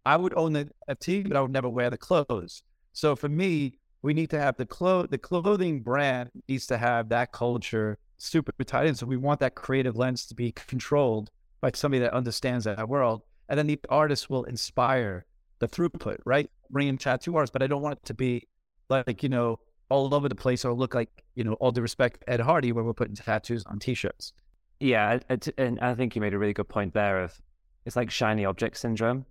I 0.06 0.16
would 0.16 0.32
own 0.34 0.52
the 0.52 0.70
NFT, 0.88 1.28
but 1.28 1.36
I 1.36 1.40
would 1.42 1.50
never 1.50 1.68
wear 1.68 1.90
the 1.90 1.98
clothes. 1.98 2.62
So 2.92 3.16
for 3.16 3.28
me, 3.28 3.78
we 4.02 4.14
need 4.14 4.30
to 4.30 4.38
have 4.38 4.56
the 4.56 4.64
clo- 4.64 5.06
the 5.06 5.18
clothing 5.18 5.80
brand 5.80 6.30
needs 6.48 6.66
to 6.68 6.78
have 6.78 7.08
that 7.08 7.32
culture 7.32 7.98
super 8.16 8.52
tied 8.64 8.86
in. 8.86 8.94
So 8.94 9.04
we 9.04 9.16
want 9.16 9.40
that 9.40 9.56
creative 9.56 9.96
lens 9.96 10.24
to 10.26 10.34
be 10.34 10.52
controlled 10.52 11.30
by 11.60 11.72
somebody 11.74 12.00
that 12.00 12.14
understands 12.14 12.64
that 12.64 12.88
world. 12.88 13.22
And 13.48 13.58
then 13.58 13.66
the 13.66 13.80
artist 13.88 14.30
will 14.30 14.44
inspire 14.44 15.26
the 15.58 15.66
throughput, 15.66 16.18
right? 16.24 16.48
Bring 16.70 16.86
in 16.86 16.98
tattoo 16.98 17.34
artists, 17.34 17.52
but 17.52 17.62
I 17.62 17.66
don't 17.66 17.82
want 17.82 17.98
it 17.98 18.06
to 18.06 18.14
be 18.14 18.46
like, 18.88 19.24
you 19.24 19.28
know, 19.28 19.58
all 19.88 20.14
over 20.14 20.28
the 20.28 20.34
place 20.36 20.64
or 20.64 20.72
look 20.72 20.94
like, 20.94 21.24
you 21.34 21.42
know, 21.42 21.54
all 21.54 21.72
due 21.72 21.80
respect, 21.80 22.22
Ed 22.28 22.40
Hardy, 22.40 22.70
where 22.70 22.84
we're 22.84 22.94
putting 22.94 23.16
tattoos 23.16 23.64
on 23.66 23.80
t-shirts. 23.80 24.32
Yeah. 24.78 25.18
And 25.58 25.80
I 25.80 25.94
think 25.94 26.14
you 26.14 26.20
made 26.20 26.34
a 26.34 26.38
really 26.38 26.52
good 26.52 26.68
point 26.68 26.94
there 26.94 27.24
of 27.24 27.40
it's 27.84 27.96
like 27.96 28.10
shiny 28.10 28.44
object 28.44 28.76
syndrome. 28.76 29.26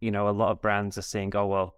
You 0.00 0.10
know, 0.10 0.28
a 0.28 0.30
lot 0.30 0.50
of 0.50 0.60
brands 0.60 0.96
are 0.98 1.02
saying, 1.02 1.34
oh, 1.34 1.46
well, 1.46 1.74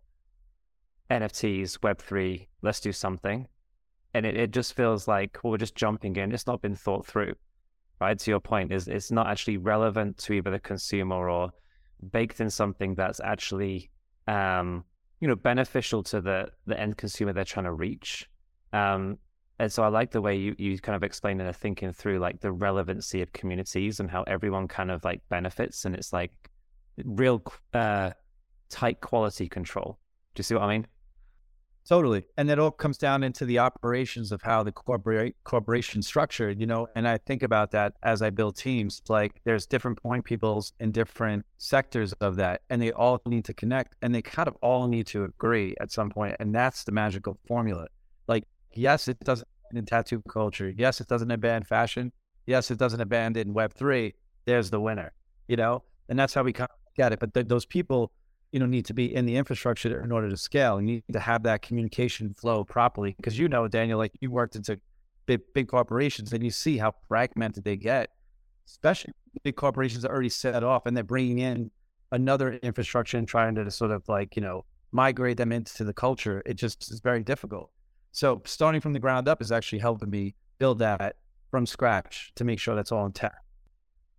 NFTs, 1.10 1.78
Web3, 1.78 2.46
let's 2.62 2.80
do 2.80 2.92
something. 2.92 3.46
And 4.14 4.26
it, 4.26 4.36
it 4.36 4.50
just 4.50 4.74
feels 4.74 5.08
like 5.08 5.38
well, 5.42 5.52
we're 5.52 5.58
just 5.58 5.74
jumping 5.74 6.16
in. 6.16 6.32
It's 6.32 6.46
not 6.46 6.62
been 6.62 6.74
thought 6.74 7.06
through, 7.06 7.34
right? 8.00 8.18
To 8.18 8.30
your 8.30 8.40
point, 8.40 8.72
is 8.72 8.88
it's 8.88 9.10
not 9.10 9.26
actually 9.26 9.56
relevant 9.56 10.18
to 10.18 10.34
either 10.34 10.50
the 10.50 10.60
consumer 10.60 11.28
or 11.28 11.50
baked 12.12 12.40
in 12.40 12.50
something 12.50 12.94
that's 12.94 13.20
actually, 13.20 13.90
um, 14.26 14.84
you 15.20 15.28
know, 15.28 15.36
beneficial 15.36 16.02
to 16.04 16.20
the 16.20 16.48
the 16.66 16.78
end 16.78 16.96
consumer 16.96 17.32
they're 17.32 17.44
trying 17.44 17.66
to 17.66 17.72
reach. 17.72 18.28
Um, 18.72 19.18
and 19.60 19.70
so 19.70 19.82
I 19.82 19.88
like 19.88 20.10
the 20.10 20.22
way 20.22 20.36
you, 20.36 20.54
you 20.58 20.78
kind 20.78 20.96
of 20.96 21.02
explain 21.02 21.38
and 21.38 21.48
are 21.48 21.52
thinking 21.52 21.92
through 21.92 22.18
like 22.18 22.40
the 22.40 22.50
relevancy 22.50 23.20
of 23.20 23.32
communities 23.32 24.00
and 24.00 24.10
how 24.10 24.22
everyone 24.22 24.68
kind 24.68 24.90
of 24.90 25.04
like 25.04 25.20
benefits. 25.28 25.84
And 25.84 25.94
it's 25.94 26.14
like 26.14 26.32
real 27.04 27.42
uh, 27.74 28.10
tight 28.68 29.00
quality 29.00 29.48
control. 29.48 29.98
Do 30.34 30.40
you 30.40 30.44
see 30.44 30.54
what 30.54 30.64
I 30.64 30.68
mean? 30.68 30.86
Totally. 31.88 32.24
And 32.36 32.48
that 32.48 32.58
all 32.58 32.70
comes 32.70 32.98
down 32.98 33.24
into 33.24 33.44
the 33.44 33.58
operations 33.58 34.32
of 34.32 34.42
how 34.42 34.62
the 34.62 34.70
corporate 34.70 35.34
corporation 35.44 36.02
structured, 36.02 36.60
you 36.60 36.66
know, 36.66 36.86
and 36.94 37.08
I 37.08 37.18
think 37.18 37.42
about 37.42 37.72
that 37.72 37.94
as 38.02 38.22
I 38.22 38.30
build 38.30 38.56
teams. 38.56 39.02
Like 39.08 39.40
there's 39.44 39.66
different 39.66 40.00
point 40.00 40.24
peoples 40.24 40.72
in 40.78 40.92
different 40.92 41.44
sectors 41.58 42.12
of 42.20 42.36
that, 42.36 42.62
and 42.70 42.80
they 42.80 42.92
all 42.92 43.20
need 43.26 43.44
to 43.46 43.54
connect 43.54 43.96
and 44.02 44.14
they 44.14 44.22
kind 44.22 44.46
of 44.46 44.56
all 44.62 44.86
need 44.86 45.06
to 45.08 45.24
agree 45.24 45.74
at 45.80 45.90
some 45.90 46.10
point. 46.10 46.36
And 46.38 46.54
that's 46.54 46.84
the 46.84 46.92
magical 46.92 47.38
formula. 47.48 47.88
Like, 48.28 48.44
yes, 48.72 49.08
it 49.08 49.18
doesn't 49.20 49.48
in 49.72 49.84
tattoo 49.84 50.22
culture. 50.28 50.72
Yes, 50.76 51.00
it 51.00 51.08
doesn't 51.08 51.30
abandon 51.30 51.64
fashion. 51.64 52.12
Yes, 52.46 52.70
it 52.70 52.78
doesn't 52.78 53.00
abandon 53.00 53.52
web 53.52 53.72
three. 53.72 54.14
There's 54.44 54.70
the 54.70 54.80
winner, 54.80 55.12
you 55.48 55.56
know? 55.56 55.82
And 56.08 56.18
that's 56.18 56.34
how 56.34 56.42
we 56.42 56.52
kind 56.52 56.68
of 56.70 56.79
get 56.96 57.12
it. 57.12 57.18
But 57.20 57.34
th- 57.34 57.48
those 57.48 57.66
people 57.66 58.12
you 58.52 58.58
know 58.58 58.66
need 58.66 58.84
to 58.86 58.94
be 58.94 59.14
in 59.14 59.26
the 59.26 59.36
infrastructure 59.36 60.02
in 60.02 60.10
order 60.12 60.28
to 60.28 60.36
scale. 60.36 60.80
You 60.80 60.86
need 60.86 61.04
to 61.12 61.20
have 61.20 61.42
that 61.44 61.62
communication 61.62 62.34
flow 62.34 62.64
properly 62.64 63.14
because 63.16 63.38
you 63.38 63.48
know, 63.48 63.68
Daniel, 63.68 63.98
like 63.98 64.12
you 64.20 64.30
worked 64.30 64.56
into 64.56 64.80
big 65.26 65.40
big 65.54 65.68
corporations 65.68 66.32
and 66.32 66.42
you 66.42 66.50
see 66.50 66.78
how 66.78 66.94
fragmented 67.08 67.64
they 67.64 67.76
get, 67.76 68.10
especially 68.66 69.12
big 69.44 69.56
corporations 69.56 70.04
are 70.04 70.10
already 70.10 70.28
set 70.28 70.64
off 70.64 70.86
and 70.86 70.96
they're 70.96 71.04
bringing 71.04 71.38
in 71.38 71.70
another 72.12 72.54
infrastructure 72.54 73.16
and 73.16 73.28
trying 73.28 73.54
to 73.54 73.70
sort 73.70 73.92
of 73.92 74.02
like 74.08 74.34
you 74.34 74.42
know 74.42 74.64
migrate 74.92 75.36
them 75.36 75.52
into 75.52 75.84
the 75.84 75.94
culture. 75.94 76.42
It 76.44 76.54
just 76.54 76.90
is 76.90 77.00
very 77.00 77.22
difficult. 77.22 77.70
So 78.12 78.42
starting 78.44 78.80
from 78.80 78.92
the 78.92 78.98
ground 78.98 79.28
up 79.28 79.40
is 79.40 79.52
actually 79.52 79.78
helping 79.78 80.10
me 80.10 80.34
build 80.58 80.80
that 80.80 81.16
from 81.50 81.66
scratch 81.66 82.32
to 82.34 82.44
make 82.44 82.58
sure 82.58 82.74
that's 82.74 82.90
all 82.90 83.06
intact. 83.06 83.44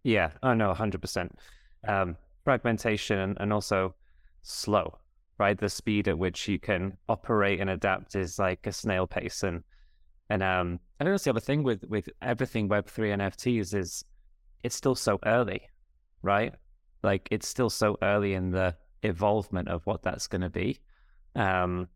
Yeah, 0.03 0.31
I 0.41 0.53
know, 0.53 0.73
hundred 0.73 1.01
percent. 1.01 1.37
Um, 1.85 2.15
Fragmentation 2.43 3.19
and, 3.19 3.37
and 3.39 3.53
also 3.53 3.95
slow, 4.41 4.97
right? 5.37 5.57
The 5.57 5.69
speed 5.69 6.07
at 6.07 6.17
which 6.17 6.47
you 6.47 6.59
can 6.59 6.97
operate 7.07 7.59
and 7.59 7.69
adapt 7.69 8.15
is 8.15 8.39
like 8.39 8.65
a 8.65 8.71
snail 8.71 9.07
pace. 9.07 9.43
And 9.43 9.63
and 10.29 10.41
um, 10.41 10.79
I 10.99 11.03
think 11.03 11.13
that's 11.13 11.23
the 11.25 11.31
other 11.31 11.39
thing 11.39 11.63
with 11.63 11.83
with 11.87 12.09
everything 12.21 12.67
Web 12.67 12.87
three 12.87 13.09
NFTs 13.09 13.75
is 13.75 14.05
it's 14.63 14.75
still 14.75 14.95
so 14.95 15.19
early, 15.25 15.61
right? 16.21 16.53
Like 17.03 17.27
it's 17.31 17.47
still 17.47 17.69
so 17.69 17.97
early 18.01 18.33
in 18.33 18.51
the 18.51 18.75
evolvement 19.03 19.67
of 19.67 19.85
what 19.85 20.03
that's 20.03 20.27
going 20.27 20.41
to 20.41 20.49
be. 20.49 20.79
Um, 21.35 21.87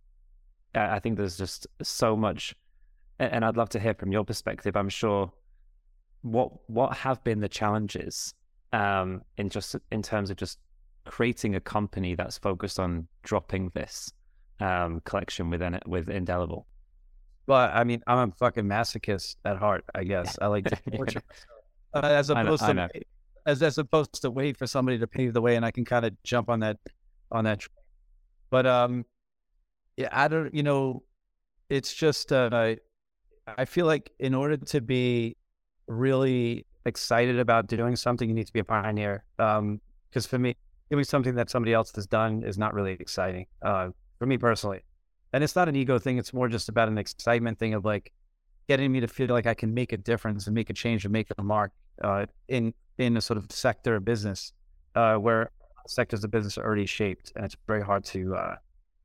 I 0.73 0.99
think 0.99 1.17
there's 1.17 1.37
just 1.37 1.67
so 1.81 2.15
much, 2.15 2.55
and 3.19 3.45
I'd 3.45 3.55
love 3.57 3.69
to 3.69 3.79
hear 3.79 3.93
from 3.93 4.11
your 4.11 4.25
perspective. 4.25 4.75
I'm 4.75 4.89
sure 4.89 5.31
what 6.21 6.51
what 6.69 6.97
have 6.97 7.23
been 7.23 7.39
the 7.39 7.49
challenges 7.49 8.33
um, 8.75 9.21
in 9.37 9.49
just 9.49 9.75
in 9.91 10.01
terms 10.01 10.29
of 10.29 10.37
just 10.37 10.59
creating 11.05 11.55
a 11.55 11.59
company 11.59 12.15
that's 12.15 12.37
focused 12.37 12.79
on 12.79 13.07
dropping 13.23 13.71
this 13.73 14.11
um, 14.59 15.01
collection 15.05 15.49
within 15.49 15.73
it 15.73 15.87
with 15.87 16.09
Indelible? 16.09 16.67
Well, 17.47 17.71
I 17.73 17.83
mean, 17.83 18.03
I'm 18.05 18.29
a 18.29 18.31
fucking 18.33 18.65
masochist 18.65 19.37
at 19.45 19.57
heart. 19.57 19.85
I 19.93 20.03
guess 20.03 20.37
I 20.41 20.47
like 20.47 20.65
to 20.65 20.75
torture 20.95 21.21
myself 21.29 21.55
uh, 21.93 22.13
as 22.13 22.29
opposed 22.29 22.63
I 22.63 22.73
know, 22.73 22.87
to. 22.93 23.01
as 23.45 23.63
as 23.63 23.77
opposed 23.77 24.21
to 24.21 24.29
wait 24.29 24.57
for 24.57 24.67
somebody 24.67 24.97
to 24.99 25.07
pave 25.07 25.33
the 25.33 25.41
way 25.41 25.55
and 25.55 25.65
I 25.65 25.71
can 25.71 25.85
kind 25.85 26.05
of 26.05 26.11
jump 26.23 26.49
on 26.49 26.59
that 26.59 26.77
on 27.31 27.45
that. 27.45 27.61
But 28.49 28.65
um, 28.65 29.05
yeah, 29.95 30.09
I 30.11 30.27
don't. 30.27 30.53
You 30.53 30.63
know, 30.63 31.03
it's 31.69 31.93
just 31.93 32.33
uh, 32.33 32.75
I 33.57 33.65
feel 33.65 33.85
like 33.85 34.11
in 34.19 34.33
order 34.33 34.57
to 34.57 34.81
be 34.81 35.37
really 35.87 36.65
excited 36.85 37.39
about 37.39 37.67
doing 37.67 37.95
something, 37.95 38.27
you 38.27 38.35
need 38.35 38.47
to 38.47 38.53
be 38.53 38.59
a 38.59 38.63
pioneer. 38.63 39.23
Because 39.37 39.59
um, 39.59 39.81
for 40.21 40.39
me, 40.39 40.55
doing 40.89 41.03
something 41.03 41.35
that 41.35 41.49
somebody 41.49 41.73
else 41.73 41.91
has 41.95 42.07
done 42.07 42.43
is 42.43 42.57
not 42.57 42.73
really 42.73 42.93
exciting 42.93 43.47
uh, 43.61 43.89
for 44.19 44.25
me 44.25 44.37
personally. 44.37 44.83
And 45.33 45.43
it's 45.43 45.55
not 45.55 45.67
an 45.67 45.75
ego 45.75 45.99
thing; 45.99 46.17
it's 46.17 46.33
more 46.33 46.47
just 46.47 46.69
about 46.69 46.87
an 46.87 46.97
excitement 46.97 47.59
thing 47.59 47.73
of 47.73 47.83
like 47.83 48.13
getting 48.67 48.91
me 48.91 48.99
to 49.01 49.07
feel 49.07 49.27
like 49.27 49.45
I 49.45 49.53
can 49.53 49.73
make 49.73 49.91
a 49.91 49.97
difference 49.97 50.47
and 50.47 50.55
make 50.55 50.69
a 50.69 50.73
change 50.73 51.05
and 51.05 51.11
make 51.11 51.27
a 51.37 51.43
mark 51.43 51.71
uh, 52.03 52.25
in 52.47 52.73
in 52.97 53.17
a 53.17 53.21
sort 53.21 53.37
of 53.37 53.51
sector 53.51 53.95
of 53.95 54.05
business 54.05 54.53
uh, 54.95 55.15
where 55.15 55.51
sectors 55.87 56.23
of 56.23 56.31
business 56.31 56.57
are 56.57 56.63
already 56.63 56.85
shaped, 56.85 57.33
and 57.35 57.45
it's 57.45 57.55
very 57.67 57.83
hard 57.83 58.03
to 58.05 58.35
uh, 58.35 58.55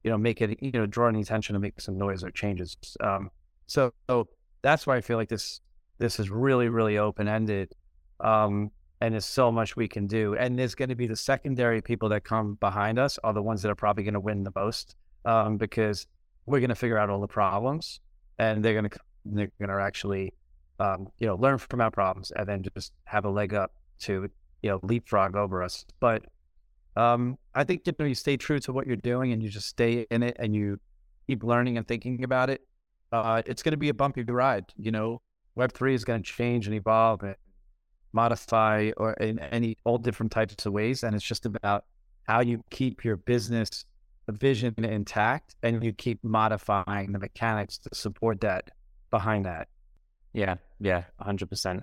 you 0.05 0.11
know 0.11 0.19
make 0.19 0.41
it 0.41 0.63
you 0.63 0.71
know 0.73 0.87
draw 0.87 1.09
any 1.09 1.21
attention 1.21 1.57
and 1.57 1.63
make 1.63 1.81
some 1.81 1.99
noise 1.99 2.23
or 2.23 2.31
changes. 2.31 2.77
Um, 3.01 3.31
so, 3.67 3.93
so 4.09 4.29
that's 4.63 4.87
why 4.87 4.97
I 4.97 5.01
feel 5.01 5.17
like 5.17 5.29
this 5.29 5.61
this 6.01 6.19
is 6.19 6.31
really 6.31 6.69
really 6.69 6.99
open 6.99 7.29
ended, 7.29 7.73
um, 8.19 8.71
and 9.01 9.15
there's 9.15 9.27
so 9.27 9.53
much 9.53 9.77
we 9.77 9.87
can 9.87 10.07
do. 10.07 10.35
And 10.35 10.59
there's 10.59 10.75
going 10.75 10.89
to 10.89 10.97
be 10.97 11.07
the 11.07 11.15
secondary 11.15 11.81
people 11.81 12.09
that 12.09 12.25
come 12.25 12.55
behind 12.55 12.99
us 12.99 13.19
are 13.23 13.33
the 13.33 13.43
ones 13.43 13.63
that 13.63 13.71
are 13.71 13.77
probably 13.77 14.03
going 14.03 14.15
to 14.15 14.21
win 14.21 14.43
the 14.43 14.53
most 14.57 14.97
um, 15.25 15.59
because 15.59 16.07
we're 16.47 16.59
going 16.61 16.71
to 16.71 16.75
figure 16.75 16.99
out 16.99 17.11
all 17.11 17.21
the 17.21 17.29
problems, 17.29 18.01
and 18.39 18.65
they're 18.65 18.73
going 18.73 18.89
to 18.89 18.99
they're 19.27 19.53
going 19.59 19.69
to 19.69 19.85
actually 19.85 20.33
um, 20.81 21.09
you 21.19 21.27
know 21.27 21.37
learn 21.37 21.59
from 21.59 21.81
our 21.81 21.91
problems 21.91 22.33
and 22.33 22.49
then 22.49 22.65
just 22.75 22.93
have 23.05 23.25
a 23.27 23.31
leg 23.31 23.55
up 23.55 23.73
to 24.01 24.29
you 24.63 24.71
know 24.71 24.81
leapfrog 24.83 25.37
over 25.37 25.63
us. 25.63 25.85
But 26.01 26.25
um, 26.97 27.39
I 27.55 27.65
think 27.65 27.87
you 27.87 27.93
know 27.99 28.07
you 28.07 28.15
stay 28.15 28.37
true 28.37 28.59
to 28.61 28.73
what 28.73 28.87
you're 28.87 28.97
doing 28.97 29.33
and 29.33 29.43
you 29.43 29.51
just 29.51 29.69
stay 29.69 30.07
in 30.11 30.23
it 30.23 30.37
and 30.41 30.55
you 30.55 30.81
keep 31.27 31.45
learning 31.45 31.77
and 31.77 31.87
thinking 31.87 32.25
about 32.25 32.51
it. 32.51 32.63
Uh, 33.13 33.43
it's 33.45 33.63
going 33.63 33.73
to 33.73 33.79
be 33.79 33.91
a 33.91 33.95
bumpy 33.95 34.23
ride. 34.23 34.65
You 34.77 34.93
know, 34.93 35.21
Web 35.61 35.73
three 35.73 35.95
is 35.95 36.07
going 36.07 36.23
to 36.23 36.33
change 36.33 36.67
and 36.67 36.75
evolve 36.75 37.23
and 37.23 37.37
modify 38.15 38.93
or 38.97 39.13
in 39.13 39.39
any 39.39 39.77
all 39.85 39.99
different 39.99 40.33
types 40.33 40.65
of 40.65 40.73
ways, 40.73 41.03
and 41.03 41.15
it's 41.15 41.23
just 41.23 41.45
about 41.45 41.85
how 42.23 42.41
you 42.41 42.65
keep 42.71 43.05
your 43.05 43.19
business 43.19 43.85
vision 44.31 44.75
intact 44.83 45.57
and 45.63 45.85
you 45.85 45.93
keep 45.93 46.19
modifying 46.25 47.13
the 47.13 47.19
mechanics 47.19 47.77
to 47.77 47.91
support 47.93 48.41
that 48.41 48.71
behind 49.11 49.45
that. 49.45 49.69
Yeah, 50.33 50.55
yeah, 50.81 51.03
hundred 51.19 51.51
percent. 51.51 51.83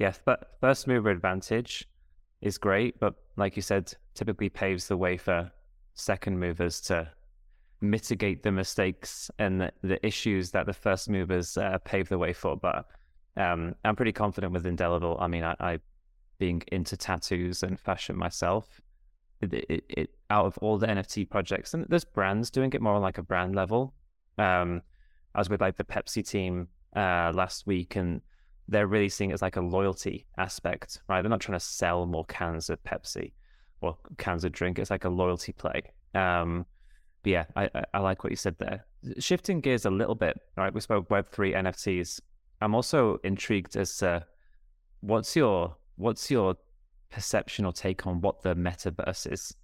Yeah, 0.00 0.14
but 0.24 0.56
first 0.60 0.88
mover 0.88 1.10
advantage 1.10 1.86
is 2.40 2.58
great, 2.58 2.98
but 2.98 3.14
like 3.36 3.54
you 3.54 3.62
said, 3.62 3.94
typically 4.14 4.48
paves 4.48 4.88
the 4.88 4.96
way 4.96 5.16
for 5.16 5.48
second 5.94 6.40
movers 6.40 6.80
to 6.80 7.08
mitigate 7.80 8.42
the 8.42 8.50
mistakes 8.50 9.30
and 9.38 9.60
the, 9.60 9.70
the 9.82 10.04
issues 10.04 10.50
that 10.50 10.66
the 10.66 10.72
first 10.72 11.08
movers 11.08 11.56
uh, 11.56 11.78
pave 11.84 12.08
the 12.08 12.18
way 12.18 12.32
for. 12.32 12.56
But 12.56 12.86
um, 13.36 13.74
I'm 13.84 13.96
pretty 13.96 14.12
confident 14.12 14.52
with 14.52 14.66
Indelible. 14.66 15.16
I 15.20 15.28
mean, 15.28 15.44
I, 15.44 15.56
I 15.58 15.78
being 16.38 16.62
into 16.72 16.96
tattoos 16.96 17.62
and 17.62 17.78
fashion 17.78 18.16
myself, 18.16 18.80
it, 19.40 19.52
it, 19.54 19.84
it, 19.88 20.10
out 20.30 20.46
of 20.46 20.58
all 20.58 20.78
the 20.78 20.86
NFT 20.86 21.28
projects, 21.28 21.74
and 21.74 21.86
there's 21.88 22.04
brands 22.04 22.50
doing 22.50 22.72
it 22.72 22.82
more 22.82 22.94
on 22.94 23.02
like 23.02 23.18
a 23.18 23.22
brand 23.22 23.54
level. 23.54 23.94
Um, 24.38 24.82
I 25.34 25.38
was 25.38 25.48
with 25.48 25.60
like 25.60 25.76
the 25.76 25.84
Pepsi 25.84 26.26
team 26.26 26.68
uh, 26.94 27.32
last 27.34 27.66
week, 27.66 27.96
and 27.96 28.20
they're 28.68 28.86
really 28.86 29.08
seeing 29.08 29.30
it 29.30 29.34
as 29.34 29.42
like 29.42 29.56
a 29.56 29.60
loyalty 29.60 30.26
aspect, 30.38 31.00
right? 31.08 31.22
They're 31.22 31.30
not 31.30 31.40
trying 31.40 31.58
to 31.58 31.64
sell 31.64 32.06
more 32.06 32.24
cans 32.26 32.70
of 32.70 32.82
Pepsi 32.84 33.32
or 33.80 33.96
cans 34.18 34.44
of 34.44 34.52
drink. 34.52 34.78
It's 34.78 34.90
like 34.90 35.04
a 35.04 35.08
loyalty 35.08 35.52
play. 35.52 35.82
Um, 36.14 36.66
but 37.22 37.30
yeah, 37.30 37.44
I, 37.56 37.68
I, 37.74 37.84
I 37.94 37.98
like 38.00 38.24
what 38.24 38.30
you 38.30 38.36
said 38.36 38.56
there. 38.58 38.84
Shifting 39.18 39.60
gears 39.60 39.84
a 39.84 39.90
little 39.90 40.14
bit, 40.14 40.40
right? 40.56 40.72
We 40.72 40.80
spoke 40.80 41.10
Web 41.10 41.30
three 41.30 41.52
NFTs. 41.52 42.20
I'm 42.62 42.74
also 42.74 43.18
intrigued 43.24 43.76
as 43.76 43.96
to 43.98 44.24
what's 45.00 45.34
your 45.34 45.76
what's 45.96 46.30
your 46.30 46.56
perception 47.10 47.64
or 47.64 47.72
take 47.72 48.06
on 48.06 48.20
what 48.20 48.42
the 48.42 48.54
metaverse 48.54 49.30
is, 49.30 49.54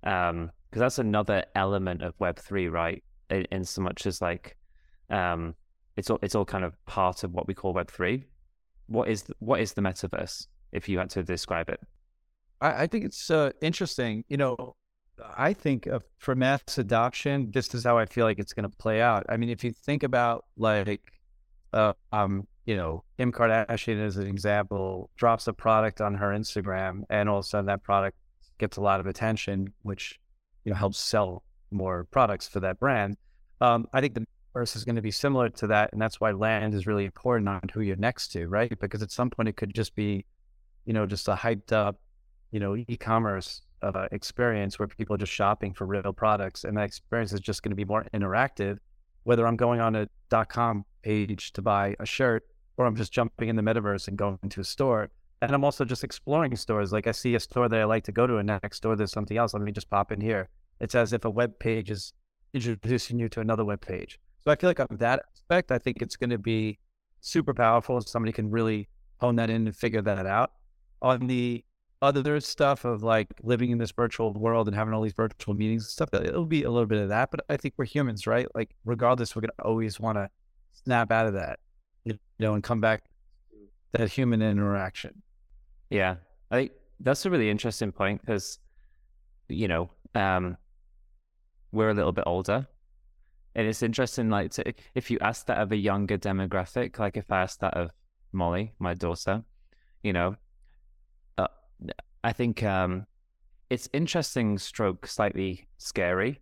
because 0.00 0.30
um, 0.30 0.50
that's 0.70 0.98
another 0.98 1.44
element 1.54 2.02
of 2.02 2.14
Web 2.18 2.38
three, 2.38 2.68
right? 2.68 3.02
In, 3.28 3.46
in 3.50 3.64
so 3.64 3.82
much 3.82 4.06
as 4.06 4.22
like, 4.22 4.56
um, 5.10 5.54
it's 5.96 6.08
all 6.08 6.18
it's 6.22 6.34
all 6.34 6.44
kind 6.44 6.64
of 6.64 6.72
part 6.86 7.24
of 7.24 7.32
what 7.32 7.46
we 7.46 7.54
call 7.54 7.72
Web 7.74 7.90
three. 7.90 8.24
What 8.86 9.08
is 9.08 9.24
the, 9.24 9.34
what 9.40 9.60
is 9.60 9.72
the 9.72 9.82
metaverse? 9.82 10.46
If 10.72 10.88
you 10.88 10.98
had 10.98 11.10
to 11.10 11.22
describe 11.22 11.68
it, 11.68 11.80
I, 12.60 12.84
I 12.84 12.86
think 12.86 13.04
it's 13.04 13.30
uh, 13.30 13.50
interesting. 13.60 14.24
You 14.28 14.36
know, 14.36 14.76
I 15.36 15.52
think 15.52 15.86
uh, 15.86 16.00
for 16.18 16.34
mass 16.34 16.78
adoption, 16.78 17.50
this 17.52 17.74
is 17.74 17.84
how 17.84 17.98
I 17.98 18.06
feel 18.06 18.24
like 18.24 18.38
it's 18.38 18.52
going 18.52 18.70
to 18.70 18.76
play 18.76 19.00
out. 19.00 19.26
I 19.28 19.36
mean, 19.36 19.50
if 19.50 19.64
you 19.64 19.72
think 19.72 20.02
about 20.02 20.44
like, 20.56 21.00
uh, 21.76 21.92
um, 22.12 22.46
you 22.64 22.76
know, 22.76 23.04
Kim 23.18 23.30
Kardashian 23.30 24.04
as 24.04 24.16
an 24.16 24.26
example, 24.26 25.10
drops 25.16 25.46
a 25.46 25.52
product 25.52 26.00
on 26.00 26.14
her 26.14 26.28
Instagram, 26.30 27.02
and 27.10 27.28
all 27.28 27.38
of 27.38 27.44
a 27.44 27.48
sudden 27.48 27.66
that 27.66 27.82
product 27.82 28.16
gets 28.58 28.76
a 28.78 28.80
lot 28.80 28.98
of 28.98 29.06
attention, 29.06 29.72
which 29.82 30.18
you 30.64 30.70
know 30.72 30.76
helps 30.76 30.98
sell 30.98 31.42
more 31.70 32.04
products 32.10 32.48
for 32.48 32.60
that 32.60 32.80
brand. 32.80 33.16
Um, 33.60 33.86
I 33.92 34.00
think 34.00 34.14
the 34.14 34.24
verse 34.52 34.74
is 34.74 34.84
going 34.84 34.96
to 34.96 35.02
be 35.02 35.10
similar 35.10 35.48
to 35.50 35.66
that, 35.68 35.92
and 35.92 36.00
that's 36.00 36.20
why 36.20 36.32
land 36.32 36.74
is 36.74 36.86
really 36.86 37.04
important 37.04 37.48
on 37.48 37.60
who 37.72 37.82
you're 37.82 37.96
next 37.96 38.28
to, 38.28 38.48
right? 38.48 38.72
Because 38.80 39.02
at 39.02 39.10
some 39.10 39.30
point 39.30 39.48
it 39.48 39.56
could 39.56 39.74
just 39.74 39.94
be, 39.94 40.24
you 40.86 40.92
know, 40.92 41.06
just 41.06 41.28
a 41.28 41.34
hyped 41.34 41.72
up, 41.72 42.00
you 42.52 42.58
know, 42.58 42.74
e-commerce 42.76 43.62
uh, 43.82 44.08
experience 44.12 44.78
where 44.78 44.88
people 44.88 45.14
are 45.14 45.18
just 45.18 45.32
shopping 45.32 45.74
for 45.74 45.86
real 45.86 46.12
products, 46.12 46.64
and 46.64 46.76
that 46.76 46.84
experience 46.84 47.32
is 47.32 47.40
just 47.40 47.62
going 47.62 47.70
to 47.70 47.76
be 47.76 47.84
more 47.84 48.06
interactive. 48.14 48.78
Whether 49.24 49.46
I'm 49.46 49.56
going 49.56 49.80
on 49.80 49.94
a 49.94 50.08
.com 50.46 50.84
page 51.06 51.52
to 51.52 51.62
buy 51.62 51.94
a 52.00 52.06
shirt, 52.06 52.42
or 52.76 52.86
I'm 52.86 52.96
just 52.96 53.12
jumping 53.12 53.48
in 53.48 53.56
the 53.56 53.62
metaverse 53.62 54.08
and 54.08 54.18
going 54.18 54.38
to 54.50 54.60
a 54.60 54.64
store, 54.64 55.08
and 55.40 55.52
I'm 55.52 55.64
also 55.64 55.84
just 55.84 56.04
exploring 56.04 56.56
stores. 56.56 56.92
Like 56.92 57.06
I 57.06 57.12
see 57.12 57.34
a 57.34 57.40
store 57.40 57.68
that 57.68 57.80
I 57.80 57.84
like 57.84 58.04
to 58.04 58.12
go 58.12 58.26
to, 58.26 58.38
and 58.38 58.46
next 58.46 58.80
door 58.80 58.96
there's 58.96 59.12
something 59.12 59.36
else. 59.36 59.54
Let 59.54 59.62
me 59.62 59.72
just 59.72 59.90
pop 59.90 60.10
in 60.12 60.20
here. 60.20 60.48
It's 60.80 60.94
as 60.94 61.12
if 61.12 61.24
a 61.24 61.30
web 61.30 61.58
page 61.58 61.90
is 61.90 62.12
introducing 62.52 63.18
you 63.18 63.28
to 63.30 63.40
another 63.40 63.64
web 63.64 63.80
page. 63.80 64.18
So 64.42 64.50
I 64.50 64.56
feel 64.56 64.70
like 64.70 64.80
on 64.80 64.88
that 64.90 65.22
aspect, 65.32 65.70
I 65.72 65.78
think 65.78 66.02
it's 66.02 66.16
going 66.16 66.30
to 66.30 66.38
be 66.38 66.78
super 67.20 67.54
powerful. 67.54 68.00
Somebody 68.00 68.32
can 68.32 68.50
really 68.50 68.88
hone 69.20 69.36
that 69.36 69.50
in 69.50 69.66
and 69.66 69.76
figure 69.76 70.02
that 70.02 70.26
out. 70.26 70.52
On 71.02 71.26
the 71.26 71.64
other 72.02 72.40
stuff 72.40 72.84
of 72.84 73.02
like 73.02 73.28
living 73.42 73.70
in 73.70 73.78
this 73.78 73.90
virtual 73.90 74.32
world 74.32 74.68
and 74.68 74.76
having 74.76 74.92
all 74.94 75.02
these 75.02 75.12
virtual 75.12 75.54
meetings 75.54 75.84
and 75.84 75.90
stuff, 75.90 76.10
it'll 76.12 76.44
be 76.46 76.64
a 76.64 76.70
little 76.70 76.86
bit 76.86 77.02
of 77.02 77.08
that. 77.08 77.30
But 77.30 77.40
I 77.48 77.56
think 77.56 77.74
we're 77.76 77.86
humans, 77.86 78.26
right? 78.26 78.46
Like 78.54 78.70
regardless, 78.84 79.34
we're 79.34 79.42
gonna 79.42 79.64
always 79.64 79.98
want 79.98 80.18
to 80.18 80.28
snap 80.84 81.10
out 81.10 81.26
of 81.26 81.34
that, 81.34 81.58
you 82.04 82.18
know, 82.38 82.54
and 82.54 82.62
come 82.62 82.80
back 82.80 83.04
to 83.92 83.98
that 83.98 84.10
human 84.10 84.42
interaction. 84.42 85.22
Yeah, 85.90 86.16
I 86.50 86.56
think 86.56 86.72
that's 87.00 87.26
a 87.26 87.30
really 87.30 87.50
interesting 87.50 87.92
point 87.92 88.20
because, 88.20 88.58
you 89.48 89.68
know, 89.68 89.90
um, 90.14 90.56
we're 91.72 91.90
a 91.90 91.94
little 91.94 92.12
bit 92.12 92.24
older, 92.26 92.66
and 93.54 93.66
it's 93.66 93.82
interesting. 93.82 94.30
Like, 94.30 94.50
to, 94.52 94.72
if 94.94 95.10
you 95.10 95.18
ask 95.20 95.46
that 95.46 95.58
of 95.58 95.72
a 95.72 95.76
younger 95.76 96.18
demographic, 96.18 96.98
like 96.98 97.16
if 97.16 97.30
I 97.30 97.42
asked 97.42 97.60
that 97.60 97.74
of 97.74 97.90
Molly, 98.32 98.72
my 98.78 98.94
daughter, 98.94 99.42
you 100.02 100.12
know, 100.12 100.36
I 102.26 102.32
think 102.32 102.64
um, 102.64 103.06
it's 103.70 103.88
interesting, 103.92 104.58
stroke 104.58 105.06
slightly 105.06 105.68
scary 105.78 106.40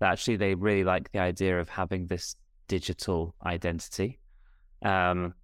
that 0.00 0.12
actually 0.12 0.36
they 0.36 0.54
really 0.54 0.84
like 0.84 1.10
the 1.12 1.18
idea 1.18 1.58
of 1.58 1.70
having 1.70 2.06
this 2.08 2.36
digital 2.68 3.34
identity. 3.44 4.20
Um, 4.82 5.34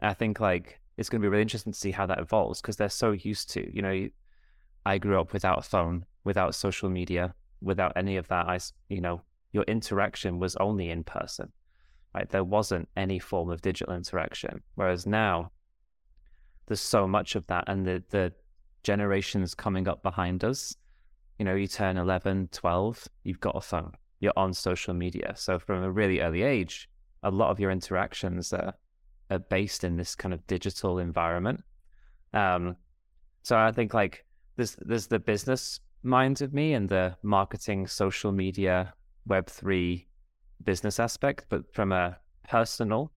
I 0.00 0.14
think 0.14 0.40
like 0.40 0.80
it's 0.96 1.08
going 1.08 1.20
to 1.20 1.24
be 1.24 1.28
really 1.28 1.42
interesting 1.42 1.72
to 1.72 1.78
see 1.78 1.90
how 1.90 2.06
that 2.06 2.18
evolves 2.18 2.60
because 2.60 2.76
they're 2.76 2.88
so 2.88 3.12
used 3.12 3.50
to, 3.50 3.74
you 3.74 3.82
know, 3.82 4.08
I 4.84 4.98
grew 4.98 5.20
up 5.20 5.32
without 5.32 5.58
a 5.58 5.62
phone, 5.62 6.04
without 6.24 6.54
social 6.54 6.88
media, 6.88 7.34
without 7.60 7.92
any 7.96 8.16
of 8.16 8.28
that. 8.28 8.48
I, 8.48 8.58
you 8.88 9.00
know, 9.00 9.22
your 9.52 9.64
interaction 9.64 10.38
was 10.38 10.56
only 10.56 10.90
in 10.90 11.04
person, 11.04 11.52
right? 12.14 12.28
There 12.28 12.44
wasn't 12.44 12.88
any 12.96 13.18
form 13.18 13.50
of 13.50 13.62
digital 13.62 13.94
interaction. 13.94 14.62
Whereas 14.74 15.06
now, 15.06 15.52
there's 16.66 16.80
so 16.80 17.06
much 17.08 17.34
of 17.34 17.46
that, 17.48 17.64
and 17.66 17.86
the 17.86 18.02
the 18.10 18.32
generations 18.82 19.54
coming 19.54 19.88
up 19.88 20.02
behind 20.02 20.44
us, 20.44 20.76
you 21.38 21.44
know, 21.44 21.54
you 21.54 21.66
turn 21.66 21.96
11, 21.96 22.48
12, 22.52 23.08
you've 23.24 23.40
got 23.40 23.56
a 23.56 23.60
phone, 23.60 23.92
you're 24.20 24.32
on 24.36 24.52
social 24.52 24.94
media. 24.94 25.32
So 25.36 25.58
from 25.58 25.82
a 25.82 25.90
really 25.90 26.20
early 26.20 26.42
age, 26.42 26.88
a 27.22 27.30
lot 27.30 27.50
of 27.50 27.58
your 27.58 27.70
interactions 27.70 28.52
are, 28.52 28.74
are 29.30 29.38
based 29.38 29.84
in 29.84 29.96
this 29.96 30.14
kind 30.14 30.32
of 30.32 30.46
digital 30.46 30.98
environment. 30.98 31.62
Um, 32.32 32.76
so 33.42 33.56
I 33.56 33.72
think 33.72 33.94
like 33.94 34.24
there's 34.56 34.76
there's 34.80 35.06
the 35.06 35.18
business 35.18 35.80
mind 36.02 36.42
of 36.42 36.52
me 36.52 36.74
and 36.74 36.88
the 36.88 37.16
marketing, 37.22 37.86
social 37.86 38.32
media, 38.32 38.94
Web 39.26 39.48
three 39.48 40.06
business 40.64 40.98
aspect, 40.98 41.46
but 41.48 41.72
from 41.74 41.92
a 41.92 42.18
personal, 42.48 43.12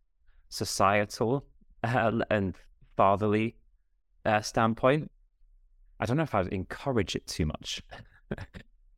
societal, 0.49 1.45
uh, 1.83 2.11
and 2.29 2.55
fatherly 2.95 3.55
uh, 4.25 4.41
standpoint, 4.41 5.09
I 5.99 6.05
don't 6.05 6.17
know 6.17 6.23
if 6.23 6.35
I'd 6.35 6.47
encourage 6.47 7.15
it 7.15 7.25
too 7.27 7.45
much. 7.45 7.81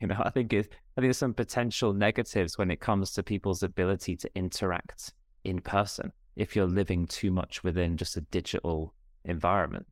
you 0.01 0.07
know, 0.07 0.19
I 0.19 0.29
think 0.29 0.53
it, 0.53 0.73
I 0.95 1.01
think 1.01 1.07
there's 1.07 1.17
some 1.17 1.33
potential 1.33 1.93
negatives 1.93 2.57
when 2.57 2.71
it 2.71 2.79
comes 2.79 3.11
to 3.11 3.23
people's 3.23 3.63
ability 3.63 4.15
to 4.17 4.29
interact 4.33 5.13
in 5.43 5.59
person 5.59 6.11
if 6.35 6.55
you're 6.55 6.67
living 6.67 7.05
too 7.05 7.31
much 7.31 7.63
within 7.63 7.97
just 7.97 8.15
a 8.15 8.21
digital 8.21 8.93
environment. 9.25 9.85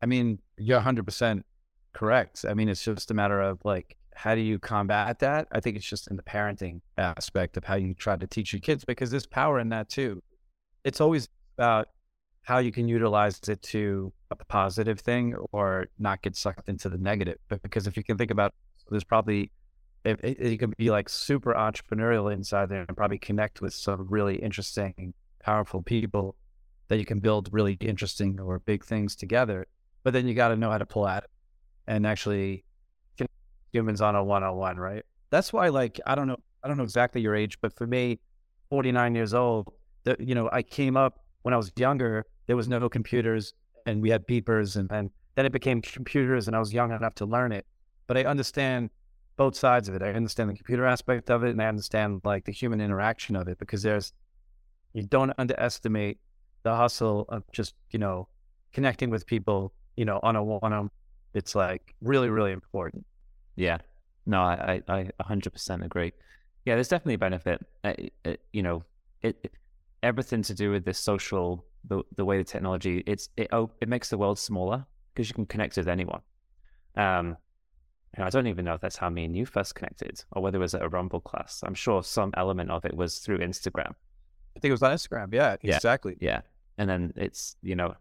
I 0.00 0.06
mean, 0.06 0.38
you're 0.56 0.80
100% 0.80 1.42
correct. 1.92 2.44
I 2.48 2.54
mean, 2.54 2.68
it's 2.68 2.84
just 2.84 3.10
a 3.10 3.14
matter 3.14 3.40
of 3.40 3.58
like, 3.64 3.96
how 4.14 4.34
do 4.34 4.40
you 4.40 4.58
combat 4.58 5.18
that? 5.20 5.48
I 5.52 5.60
think 5.60 5.76
it's 5.76 5.88
just 5.88 6.08
in 6.08 6.16
the 6.16 6.22
parenting 6.22 6.80
aspect 6.98 7.56
of 7.56 7.64
how 7.64 7.74
you 7.74 7.94
try 7.94 8.16
to 8.16 8.26
teach 8.26 8.52
your 8.52 8.60
kids 8.60 8.84
because 8.84 9.10
there's 9.10 9.26
power 9.26 9.58
in 9.58 9.68
that 9.70 9.88
too. 9.88 10.22
It's 10.84 11.00
always 11.00 11.28
about 11.56 11.88
how 12.42 12.58
you 12.58 12.72
can 12.72 12.88
utilize 12.88 13.40
it 13.48 13.62
to 13.62 14.12
a 14.30 14.36
positive 14.36 15.00
thing 15.00 15.34
or 15.52 15.86
not 15.98 16.22
get 16.22 16.36
sucked 16.36 16.68
into 16.68 16.88
the 16.88 16.98
negative. 16.98 17.38
But 17.48 17.62
because 17.62 17.86
if 17.86 17.96
you 17.96 18.04
can 18.04 18.18
think 18.18 18.30
about, 18.30 18.52
there's 18.90 19.04
probably 19.04 19.50
it, 20.04 20.20
it, 20.22 20.40
it 20.40 20.58
can 20.58 20.72
be 20.76 20.90
like 20.90 21.08
super 21.08 21.54
entrepreneurial 21.54 22.32
inside 22.32 22.68
there 22.68 22.84
and 22.86 22.96
probably 22.96 23.18
connect 23.18 23.60
with 23.60 23.72
some 23.74 24.06
really 24.08 24.36
interesting, 24.36 25.14
powerful 25.40 25.82
people 25.82 26.36
that 26.88 26.98
you 26.98 27.04
can 27.04 27.20
build 27.20 27.48
really 27.52 27.74
interesting 27.80 28.38
or 28.40 28.58
big 28.60 28.84
things 28.84 29.14
together. 29.16 29.66
But 30.02 30.12
then 30.12 30.26
you 30.26 30.34
got 30.34 30.48
to 30.48 30.56
know 30.56 30.70
how 30.70 30.78
to 30.78 30.86
pull 30.86 31.06
it 31.06 31.24
and 31.86 32.06
actually 32.06 32.64
humans 33.72 34.00
on 34.00 34.14
a 34.14 34.22
one 34.22 34.42
on 34.42 34.56
one, 34.56 34.76
right? 34.76 35.04
That's 35.30 35.52
why, 35.52 35.68
like, 35.68 36.00
I 36.06 36.14
don't 36.14 36.26
know, 36.26 36.36
I 36.62 36.68
don't 36.68 36.76
know 36.76 36.82
exactly 36.82 37.20
your 37.20 37.34
age, 37.34 37.58
but 37.60 37.72
for 37.72 37.86
me, 37.86 38.20
49 38.70 39.14
years 39.14 39.34
old, 39.34 39.72
that 40.04 40.20
you 40.20 40.34
know, 40.34 40.48
I 40.52 40.62
came 40.62 40.96
up 40.96 41.20
when 41.42 41.54
I 41.54 41.56
was 41.56 41.72
younger, 41.76 42.26
there 42.46 42.56
was 42.56 42.68
no 42.68 42.88
computers 42.88 43.54
and 43.86 44.02
we 44.02 44.10
had 44.10 44.26
beepers 44.26 44.76
and, 44.76 44.90
and 44.92 45.10
then 45.34 45.46
it 45.46 45.52
became 45.52 45.80
computers 45.80 46.46
and 46.46 46.56
I 46.56 46.58
was 46.58 46.72
young 46.72 46.92
enough 46.92 47.14
to 47.16 47.26
learn 47.26 47.52
it. 47.52 47.66
But 48.06 48.16
I 48.16 48.24
understand 48.24 48.90
both 49.36 49.56
sides 49.56 49.88
of 49.88 49.94
it. 49.94 50.02
I 50.02 50.12
understand 50.12 50.50
the 50.50 50.54
computer 50.54 50.86
aspect 50.86 51.30
of 51.30 51.44
it 51.44 51.50
and 51.50 51.62
I 51.62 51.66
understand 51.66 52.20
like 52.24 52.44
the 52.44 52.52
human 52.52 52.80
interaction 52.80 53.36
of 53.36 53.48
it 53.48 53.58
because 53.58 53.82
there's 53.82 54.12
you 54.92 55.04
don't 55.04 55.32
underestimate 55.38 56.18
the 56.62 56.74
hustle 56.74 57.24
of 57.28 57.42
just, 57.52 57.74
you 57.90 57.98
know, 57.98 58.28
connecting 58.72 59.10
with 59.10 59.26
people, 59.26 59.72
you 59.96 60.04
know, 60.04 60.20
on 60.22 60.36
a 60.36 60.42
one 60.42 60.72
on 60.72 60.90
it's 61.34 61.54
like 61.54 61.94
really, 62.00 62.28
really 62.28 62.52
important. 62.52 63.04
Yeah. 63.56 63.78
No, 64.26 64.42
I, 64.42 64.82
I, 64.88 65.10
I 65.18 65.22
100% 65.22 65.84
agree. 65.84 66.12
Yeah, 66.64 66.74
there's 66.74 66.88
definitely 66.88 67.14
a 67.14 67.18
benefit. 67.18 67.64
It, 67.84 68.40
you 68.52 68.62
know, 68.62 68.84
it, 69.22 69.36
it, 69.42 69.52
everything 70.02 70.42
to 70.42 70.54
do 70.54 70.70
with 70.70 70.84
this 70.84 70.98
social, 70.98 71.64
the 71.88 72.02
the 72.16 72.24
way 72.24 72.38
the 72.38 72.44
technology, 72.44 73.02
it's 73.06 73.30
it 73.36 73.48
oh, 73.52 73.70
it 73.80 73.88
makes 73.88 74.10
the 74.10 74.18
world 74.18 74.38
smaller 74.38 74.86
because 75.12 75.28
you 75.28 75.34
can 75.34 75.46
connect 75.46 75.76
with 75.76 75.88
anyone. 75.88 76.20
Um, 76.96 77.36
I 78.18 78.28
don't 78.28 78.46
even 78.46 78.64
know 78.64 78.74
if 78.74 78.80
that's 78.80 78.96
how 78.96 79.08
me 79.08 79.24
and 79.24 79.34
you 79.34 79.46
first 79.46 79.74
connected, 79.74 80.22
or 80.32 80.42
whether 80.42 80.58
it 80.58 80.60
was 80.60 80.74
at 80.74 80.82
a 80.82 80.88
Rumble 80.88 81.20
class. 81.20 81.62
I'm 81.64 81.74
sure 81.74 82.02
some 82.02 82.32
element 82.36 82.70
of 82.70 82.84
it 82.84 82.94
was 82.94 83.18
through 83.18 83.38
Instagram. 83.38 83.94
I 84.54 84.60
think 84.60 84.70
it 84.70 84.72
was 84.72 84.82
on 84.82 84.92
Instagram. 84.92 85.32
Yeah, 85.32 85.56
yeah, 85.62 85.76
exactly. 85.76 86.16
Yeah, 86.20 86.42
and 86.76 86.90
then 86.90 87.12
it's 87.16 87.56
you 87.62 87.74
know 87.74 87.94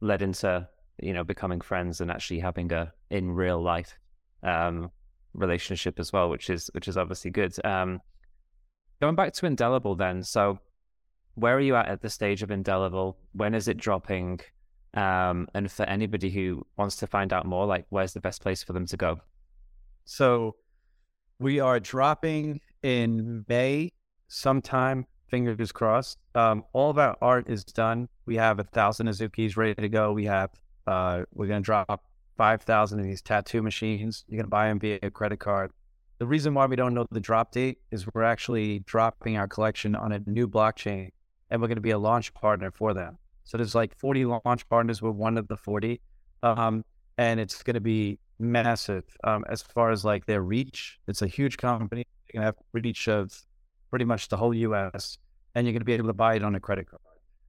led 0.00 0.22
into 0.22 0.66
you 1.02 1.12
know 1.12 1.24
becoming 1.24 1.60
friends 1.60 2.00
and 2.00 2.10
actually 2.10 2.40
having 2.40 2.72
a 2.72 2.92
in 3.10 3.30
real 3.32 3.60
life 3.60 3.98
um, 4.42 4.90
relationship 5.34 6.00
as 6.00 6.12
well, 6.12 6.30
which 6.30 6.48
is 6.48 6.70
which 6.72 6.88
is 6.88 6.96
obviously 6.96 7.30
good. 7.30 7.54
Um, 7.64 8.00
going 9.00 9.14
back 9.14 9.34
to 9.34 9.46
Indelible, 9.46 9.94
then, 9.94 10.22
so 10.22 10.58
where 11.34 11.56
are 11.56 11.60
you 11.60 11.76
at 11.76 11.88
at 11.88 12.00
the 12.00 12.10
stage 12.10 12.42
of 12.42 12.50
Indelible? 12.50 13.18
When 13.32 13.54
is 13.54 13.68
it 13.68 13.76
dropping? 13.76 14.40
Um, 14.94 15.48
and 15.54 15.70
for 15.70 15.84
anybody 15.84 16.30
who 16.30 16.66
wants 16.76 16.96
to 16.96 17.06
find 17.06 17.32
out 17.32 17.46
more, 17.46 17.66
like 17.66 17.84
where's 17.90 18.12
the 18.12 18.20
best 18.20 18.42
place 18.42 18.62
for 18.62 18.72
them 18.72 18.86
to 18.86 18.96
go? 18.96 19.20
So 20.10 20.56
we 21.38 21.60
are 21.60 21.78
dropping 21.78 22.60
in 22.82 23.44
May 23.48 23.92
sometime. 24.26 25.06
Fingers 25.28 25.70
crossed. 25.70 26.18
Um, 26.34 26.64
all 26.72 26.90
of 26.90 26.98
our 26.98 27.16
art 27.22 27.48
is 27.48 27.62
done. 27.62 28.08
We 28.26 28.34
have 28.34 28.58
a 28.58 28.64
thousand 28.64 29.06
Azukis 29.06 29.56
ready 29.56 29.76
to 29.76 29.88
go. 29.88 30.12
We 30.12 30.24
have 30.24 30.50
uh, 30.88 31.22
we're 31.32 31.46
gonna 31.46 31.60
drop 31.60 32.02
five 32.36 32.62
thousand 32.62 32.98
of 32.98 33.06
these 33.06 33.22
tattoo 33.22 33.62
machines. 33.62 34.24
You're 34.26 34.38
gonna 34.42 34.48
buy 34.48 34.66
them 34.66 34.80
via 34.80 34.98
a 35.00 35.12
credit 35.12 35.38
card. 35.38 35.70
The 36.18 36.26
reason 36.26 36.54
why 36.54 36.66
we 36.66 36.74
don't 36.74 36.92
know 36.92 37.06
the 37.12 37.20
drop 37.20 37.52
date 37.52 37.78
is 37.92 38.04
we're 38.12 38.24
actually 38.24 38.80
dropping 38.80 39.36
our 39.36 39.46
collection 39.46 39.94
on 39.94 40.10
a 40.10 40.18
new 40.26 40.48
blockchain 40.48 41.10
and 41.50 41.62
we're 41.62 41.68
going 41.68 41.76
to 41.76 41.80
be 41.82 41.92
a 41.92 41.98
launch 41.98 42.34
partner 42.34 42.72
for 42.72 42.94
them. 42.94 43.16
So 43.44 43.56
there's 43.56 43.76
like 43.76 43.96
40 43.96 44.24
launch 44.24 44.68
partners. 44.68 45.00
We're 45.00 45.12
one 45.12 45.38
of 45.38 45.46
the 45.46 45.56
40. 45.56 46.00
Um, 46.42 46.84
and 47.16 47.38
it's 47.40 47.62
going 47.62 47.74
to 47.74 47.80
be 47.80 48.18
massive 48.40 49.04
um, 49.24 49.44
as 49.48 49.62
far 49.62 49.90
as 49.90 50.04
like 50.04 50.26
their 50.26 50.42
reach. 50.42 50.98
It's 51.06 51.22
a 51.22 51.26
huge 51.26 51.56
company. 51.56 52.06
Going 52.32 52.42
to 52.42 52.46
have 52.46 52.56
reach 52.72 53.08
of 53.08 53.32
pretty 53.90 54.04
much 54.04 54.28
the 54.28 54.36
whole 54.36 54.54
US 54.54 55.18
and 55.54 55.66
you're 55.66 55.72
going 55.72 55.80
to 55.80 55.84
be 55.84 55.94
able 55.94 56.06
to 56.06 56.14
buy 56.14 56.36
it 56.36 56.44
on 56.44 56.54
a 56.54 56.60
credit 56.60 56.88
card. 56.88 57.02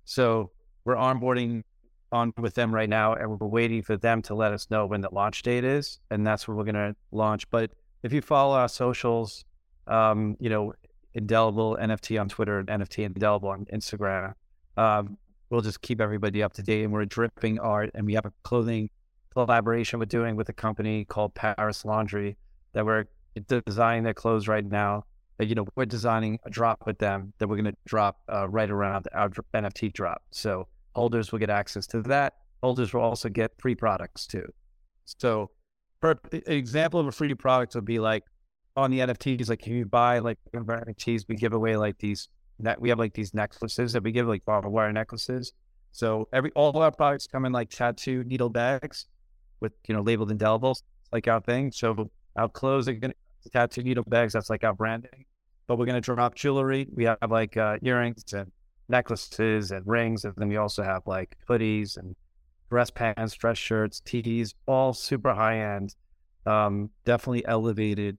So 0.06 0.52
we're 0.86 0.96
onboarding 0.96 1.64
on 2.12 2.34
with 2.38 2.56
them 2.56 2.74
right 2.74 2.90
now 2.90 3.14
and 3.14 3.40
we're 3.40 3.48
waiting 3.48 3.84
for 3.84 3.96
them 3.96 4.22
to 4.24 4.34
let 4.34 4.52
us 4.52 4.68
know 4.70 4.86
when 4.86 5.02
the 5.02 5.10
launch 5.12 5.44
date 5.44 5.64
is. 5.64 6.00
And 6.10 6.26
that's 6.26 6.48
where 6.48 6.58
we're 6.58 6.64
going 6.64 6.76
to 6.76 6.96
launch. 7.12 7.50
But 7.52 7.72
if 8.04 8.12
you 8.12 8.22
follow 8.22 8.56
our 8.56 8.68
socials, 8.68 9.46
um, 9.88 10.36
you 10.40 10.50
know, 10.50 10.74
Indelible 11.14 11.78
NFT 11.80 12.20
on 12.20 12.30
Twitter 12.30 12.60
and 12.60 12.68
NFT 12.70 13.04
Indelible 13.06 13.50
on 13.50 13.66
Instagram. 13.66 14.34
Um, 14.78 15.18
we'll 15.50 15.62
just 15.62 15.82
keep 15.82 16.00
everybody 16.00 16.42
up 16.42 16.54
to 16.54 16.64
date. 16.64 16.84
And 16.84 16.94
we're 16.94 17.06
dripping 17.06 17.60
art, 17.60 17.92
and 17.94 18.06
we 18.06 18.14
have 18.14 18.26
a 18.26 18.34
clothing 18.44 18.90
collaboration 19.34 20.00
we're 20.00 20.06
doing 20.06 20.36
with 20.36 20.50
a 20.50 20.54
company 20.54 21.06
called 21.06 21.34
Paris 21.34 21.86
Laundry 21.86 22.38
that 22.74 22.86
we're 22.86 23.06
designing 23.66 24.04
their 24.04 24.14
clothes 24.14 24.48
right 24.48 24.66
now. 24.66 25.06
You 25.40 25.56
know, 25.56 25.66
we're 25.76 25.86
designing 25.86 26.40
a 26.46 26.50
drop 26.50 26.86
with 26.86 27.00
them 27.00 27.34
that 27.40 27.48
we're 27.48 27.56
going 27.56 27.72
to 27.72 27.78
drop 27.86 28.20
uh, 28.32 28.48
right 28.48 28.70
around 28.70 29.08
our 29.14 29.30
NFT 29.30 29.92
drop. 29.94 30.22
So 30.32 30.68
holders 30.96 31.32
will 31.32 31.40
get 31.40 31.50
access 31.50 31.88
to 31.88 32.02
that. 32.04 32.34
Holders 32.62 32.94
will 32.94 33.02
also 33.02 33.28
get 33.28 33.52
free 33.60 33.74
products 33.74 34.28
too. 34.28 34.46
So, 35.06 35.50
for 36.00 36.20
an 36.32 36.44
example 36.46 37.00
of 37.00 37.08
a 37.08 37.12
free 37.12 37.34
product 37.34 37.74
would 37.74 37.86
be 37.86 38.00
like 38.00 38.24
on 38.76 38.92
the 38.92 39.00
NFTs, 39.00 39.50
like 39.50 39.62
can 39.62 39.74
you 39.74 39.86
buy 39.86 40.20
like 40.20 40.38
NFTs? 40.54 41.26
We 41.28 41.36
give 41.36 41.54
away 41.54 41.76
like 41.76 41.98
these. 41.98 42.30
We 42.80 42.90
have 42.90 43.00
like 43.00 43.14
these 43.14 43.34
necklaces 43.34 43.94
that 43.94 44.04
we 44.04 44.12
give 44.12 44.28
like 44.28 44.46
barbed 44.46 44.68
wire 44.68 44.94
necklaces. 44.94 45.54
So 45.92 46.28
every 46.32 46.52
all 46.52 46.70
of 46.70 46.76
our 46.76 46.92
products 46.92 47.26
come 47.26 47.46
in 47.46 47.52
like 47.52 47.72
tattoo 47.72 48.24
needle 48.24 48.50
bags 48.50 49.08
with 49.62 49.72
you 49.88 49.96
know 49.96 50.02
labeled 50.02 50.32
indelibles, 50.32 50.84
like 51.12 51.28
our 51.28 51.40
thing. 51.42 51.72
So 51.72 52.10
our 52.36 52.50
clothes 52.50 52.88
are 52.88 52.94
gonna 52.94 53.14
tattoo 53.52 53.84
needle 53.84 54.04
bags. 54.06 54.34
That's 54.34 54.50
like 54.50 54.64
our 54.64 54.74
branding. 54.74 55.26
But 55.68 55.78
we're 55.78 55.86
gonna 55.86 56.02
drop 56.02 56.36
jewelry. 56.36 56.88
We 56.94 57.06
have 57.06 57.18
like 57.30 57.56
uh, 57.56 57.78
earrings 57.82 58.34
and 58.34 58.52
necklaces 58.90 59.72
and 59.72 59.88
rings, 59.88 60.26
and 60.26 60.34
then 60.36 60.50
we 60.50 60.58
also 60.58 60.84
have 60.84 61.04
like 61.06 61.38
hoodies 61.48 61.98
and 61.98 62.16
dress 62.70 62.90
pants, 62.90 63.34
dress 63.36 63.58
shirts, 63.58 64.02
tees, 64.02 64.54
all 64.66 64.94
super 64.94 65.34
high 65.34 65.76
end. 65.76 65.96
Um, 66.46 66.90
definitely 67.06 67.46
elevated 67.46 68.18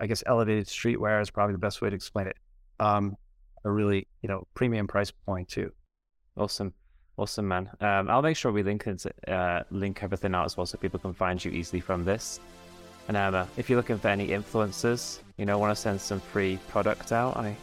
I 0.00 0.06
guess 0.06 0.22
elevated 0.26 0.66
streetwear 0.66 1.20
is 1.20 1.30
probably 1.30 1.54
the 1.54 1.58
best 1.58 1.82
way 1.82 1.90
to 1.90 1.96
explain 1.96 2.28
it. 2.28 2.36
Um, 2.80 3.16
a 3.64 3.70
really, 3.70 4.06
you 4.22 4.28
know, 4.28 4.46
premium 4.54 4.86
price 4.86 5.10
point 5.10 5.48
too. 5.48 5.72
Awesome. 6.36 6.72
Awesome, 7.18 7.48
man. 7.48 7.68
Um, 7.80 8.08
I'll 8.08 8.22
make 8.22 8.36
sure 8.36 8.52
we 8.52 8.62
link 8.62 8.86
it, 8.86 9.04
uh, 9.26 9.64
link 9.72 10.04
everything 10.04 10.36
out 10.36 10.44
as 10.44 10.56
well 10.56 10.66
so 10.66 10.78
people 10.78 11.00
can 11.00 11.12
find 11.12 11.44
you 11.44 11.50
easily 11.50 11.80
from 11.80 12.04
this. 12.04 12.38
And 13.08 13.16
um, 13.16 13.34
uh, 13.34 13.46
if 13.56 13.68
you're 13.68 13.76
looking 13.76 13.98
for 13.98 14.06
any 14.06 14.28
influencers, 14.28 15.18
you 15.36 15.44
know, 15.44 15.58
want 15.58 15.74
to 15.74 15.80
send 15.80 16.00
some 16.00 16.20
free 16.20 16.60
product 16.68 17.10
out, 17.10 17.36
I 17.36 17.56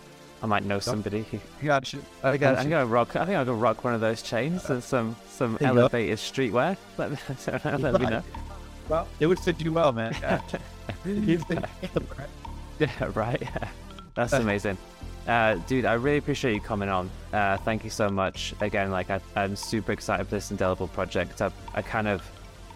I 0.44 0.48
might 0.48 0.66
know 0.66 0.80
somebody. 0.80 1.24
Who, 1.32 1.68
got. 1.68 1.94
I 2.22 2.36
got 2.36 2.58
I'm 2.58 2.70
gonna 2.70 2.86
rock. 2.86 3.16
I 3.16 3.26
think 3.26 3.38
I'll 3.38 3.46
go 3.46 3.54
rock 3.54 3.86
one 3.86 3.94
of 3.94 4.02
those 4.02 4.22
chains 4.22 4.70
and 4.70 4.84
some 4.84 5.16
some 5.30 5.58
elevated 5.62 6.18
streetwear. 6.18 6.76
Let, 6.98 7.12
let, 7.66 7.82
let 7.82 8.02
me 8.02 8.06
know. 8.10 8.24
Well, 8.90 9.08
it 9.22 9.28
would 9.28 9.40
fit 9.40 9.62
you 9.62 9.72
well, 9.72 9.94
man. 9.94 10.14
yeah, 12.80 13.12
right. 13.16 13.42
That's 14.16 14.34
amazing. 14.34 14.78
Uh, 15.28 15.56
dude, 15.68 15.86
I 15.86 15.94
really 15.94 16.18
appreciate 16.18 16.54
you 16.54 16.62
coming 16.62 16.90
on. 16.90 17.10
Uh, 17.34 17.58
thank 17.58 17.84
you 17.84 17.90
so 17.90 18.10
much. 18.10 18.54
Again, 18.62 18.92
like 18.92 19.10
I, 19.10 19.20
am 19.36 19.56
super 19.56 19.92
excited 19.92 20.26
for 20.26 20.36
this 20.36 20.52
indelible 20.52 20.88
project. 20.88 21.42
I, 21.42 21.52
I 21.74 21.82
kind 21.82 22.08
of 22.08 22.24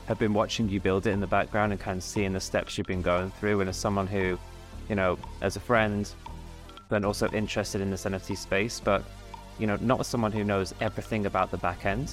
have 0.07 0.17
been 0.17 0.33
watching 0.33 0.67
you 0.67 0.79
build 0.79 1.05
it 1.05 1.11
in 1.11 1.19
the 1.19 1.27
background 1.27 1.71
and 1.71 1.79
kind 1.79 1.97
of 1.97 2.03
seeing 2.03 2.33
the 2.33 2.39
steps 2.39 2.77
you've 2.77 2.87
been 2.87 3.03
going 3.03 3.29
through. 3.31 3.61
And 3.61 3.69
as 3.69 3.77
someone 3.77 4.07
who, 4.07 4.39
you 4.89 4.95
know, 4.95 5.19
as 5.41 5.55
a 5.55 5.59
friend, 5.59 6.11
but 6.89 7.05
also 7.05 7.29
interested 7.29 7.81
in 7.81 7.91
this 7.91 8.05
NFT 8.05 8.35
space, 8.35 8.79
but 8.79 9.03
you 9.59 9.67
know, 9.67 9.77
not 9.81 10.05
someone 10.05 10.31
who 10.31 10.43
knows 10.43 10.73
everything 10.81 11.27
about 11.27 11.51
the 11.51 11.57
back 11.57 11.85
end. 11.85 12.09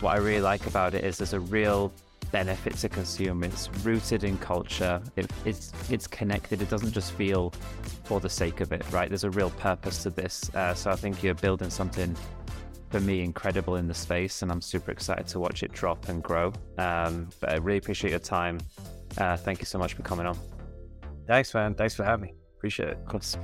What 0.00 0.14
I 0.14 0.18
really 0.18 0.40
like 0.40 0.66
about 0.66 0.94
it 0.94 1.02
is 1.02 1.18
there's 1.18 1.32
a 1.32 1.40
real 1.40 1.92
benefit 2.32 2.76
to 2.76 2.88
consume. 2.88 3.42
It's 3.44 3.68
rooted 3.84 4.24
in 4.24 4.38
culture. 4.38 5.00
It, 5.16 5.30
it's 5.44 5.72
it's 5.90 6.06
connected. 6.06 6.62
It 6.62 6.70
doesn't 6.70 6.92
just 6.92 7.12
feel 7.12 7.52
for 8.04 8.20
the 8.20 8.30
sake 8.30 8.60
of 8.60 8.72
it, 8.72 8.84
right? 8.90 9.08
There's 9.08 9.24
a 9.24 9.30
real 9.30 9.50
purpose 9.50 10.02
to 10.04 10.10
this. 10.10 10.52
Uh, 10.54 10.74
so 10.74 10.90
I 10.90 10.96
think 10.96 11.22
you're 11.22 11.34
building 11.34 11.70
something 11.70 12.16
for 12.90 13.00
me, 13.00 13.22
incredible 13.22 13.76
in 13.76 13.86
the 13.86 13.94
space, 13.94 14.42
and 14.42 14.50
I'm 14.50 14.60
super 14.60 14.90
excited 14.90 15.26
to 15.28 15.40
watch 15.40 15.62
it 15.62 15.72
drop 15.72 16.08
and 16.08 16.22
grow. 16.22 16.52
Um, 16.76 17.28
but 17.40 17.50
I 17.50 17.56
really 17.56 17.78
appreciate 17.78 18.10
your 18.10 18.18
time. 18.18 18.58
Uh, 19.16 19.36
thank 19.36 19.60
you 19.60 19.66
so 19.66 19.78
much 19.78 19.94
for 19.94 20.02
coming 20.02 20.26
on. 20.26 20.36
Thanks, 21.26 21.54
man. 21.54 21.74
Thanks 21.74 21.94
for 21.94 22.04
having 22.04 22.26
me. 22.26 22.34
Appreciate 22.56 22.88
it. 22.90 22.98
Of 22.98 23.06
course. 23.06 23.36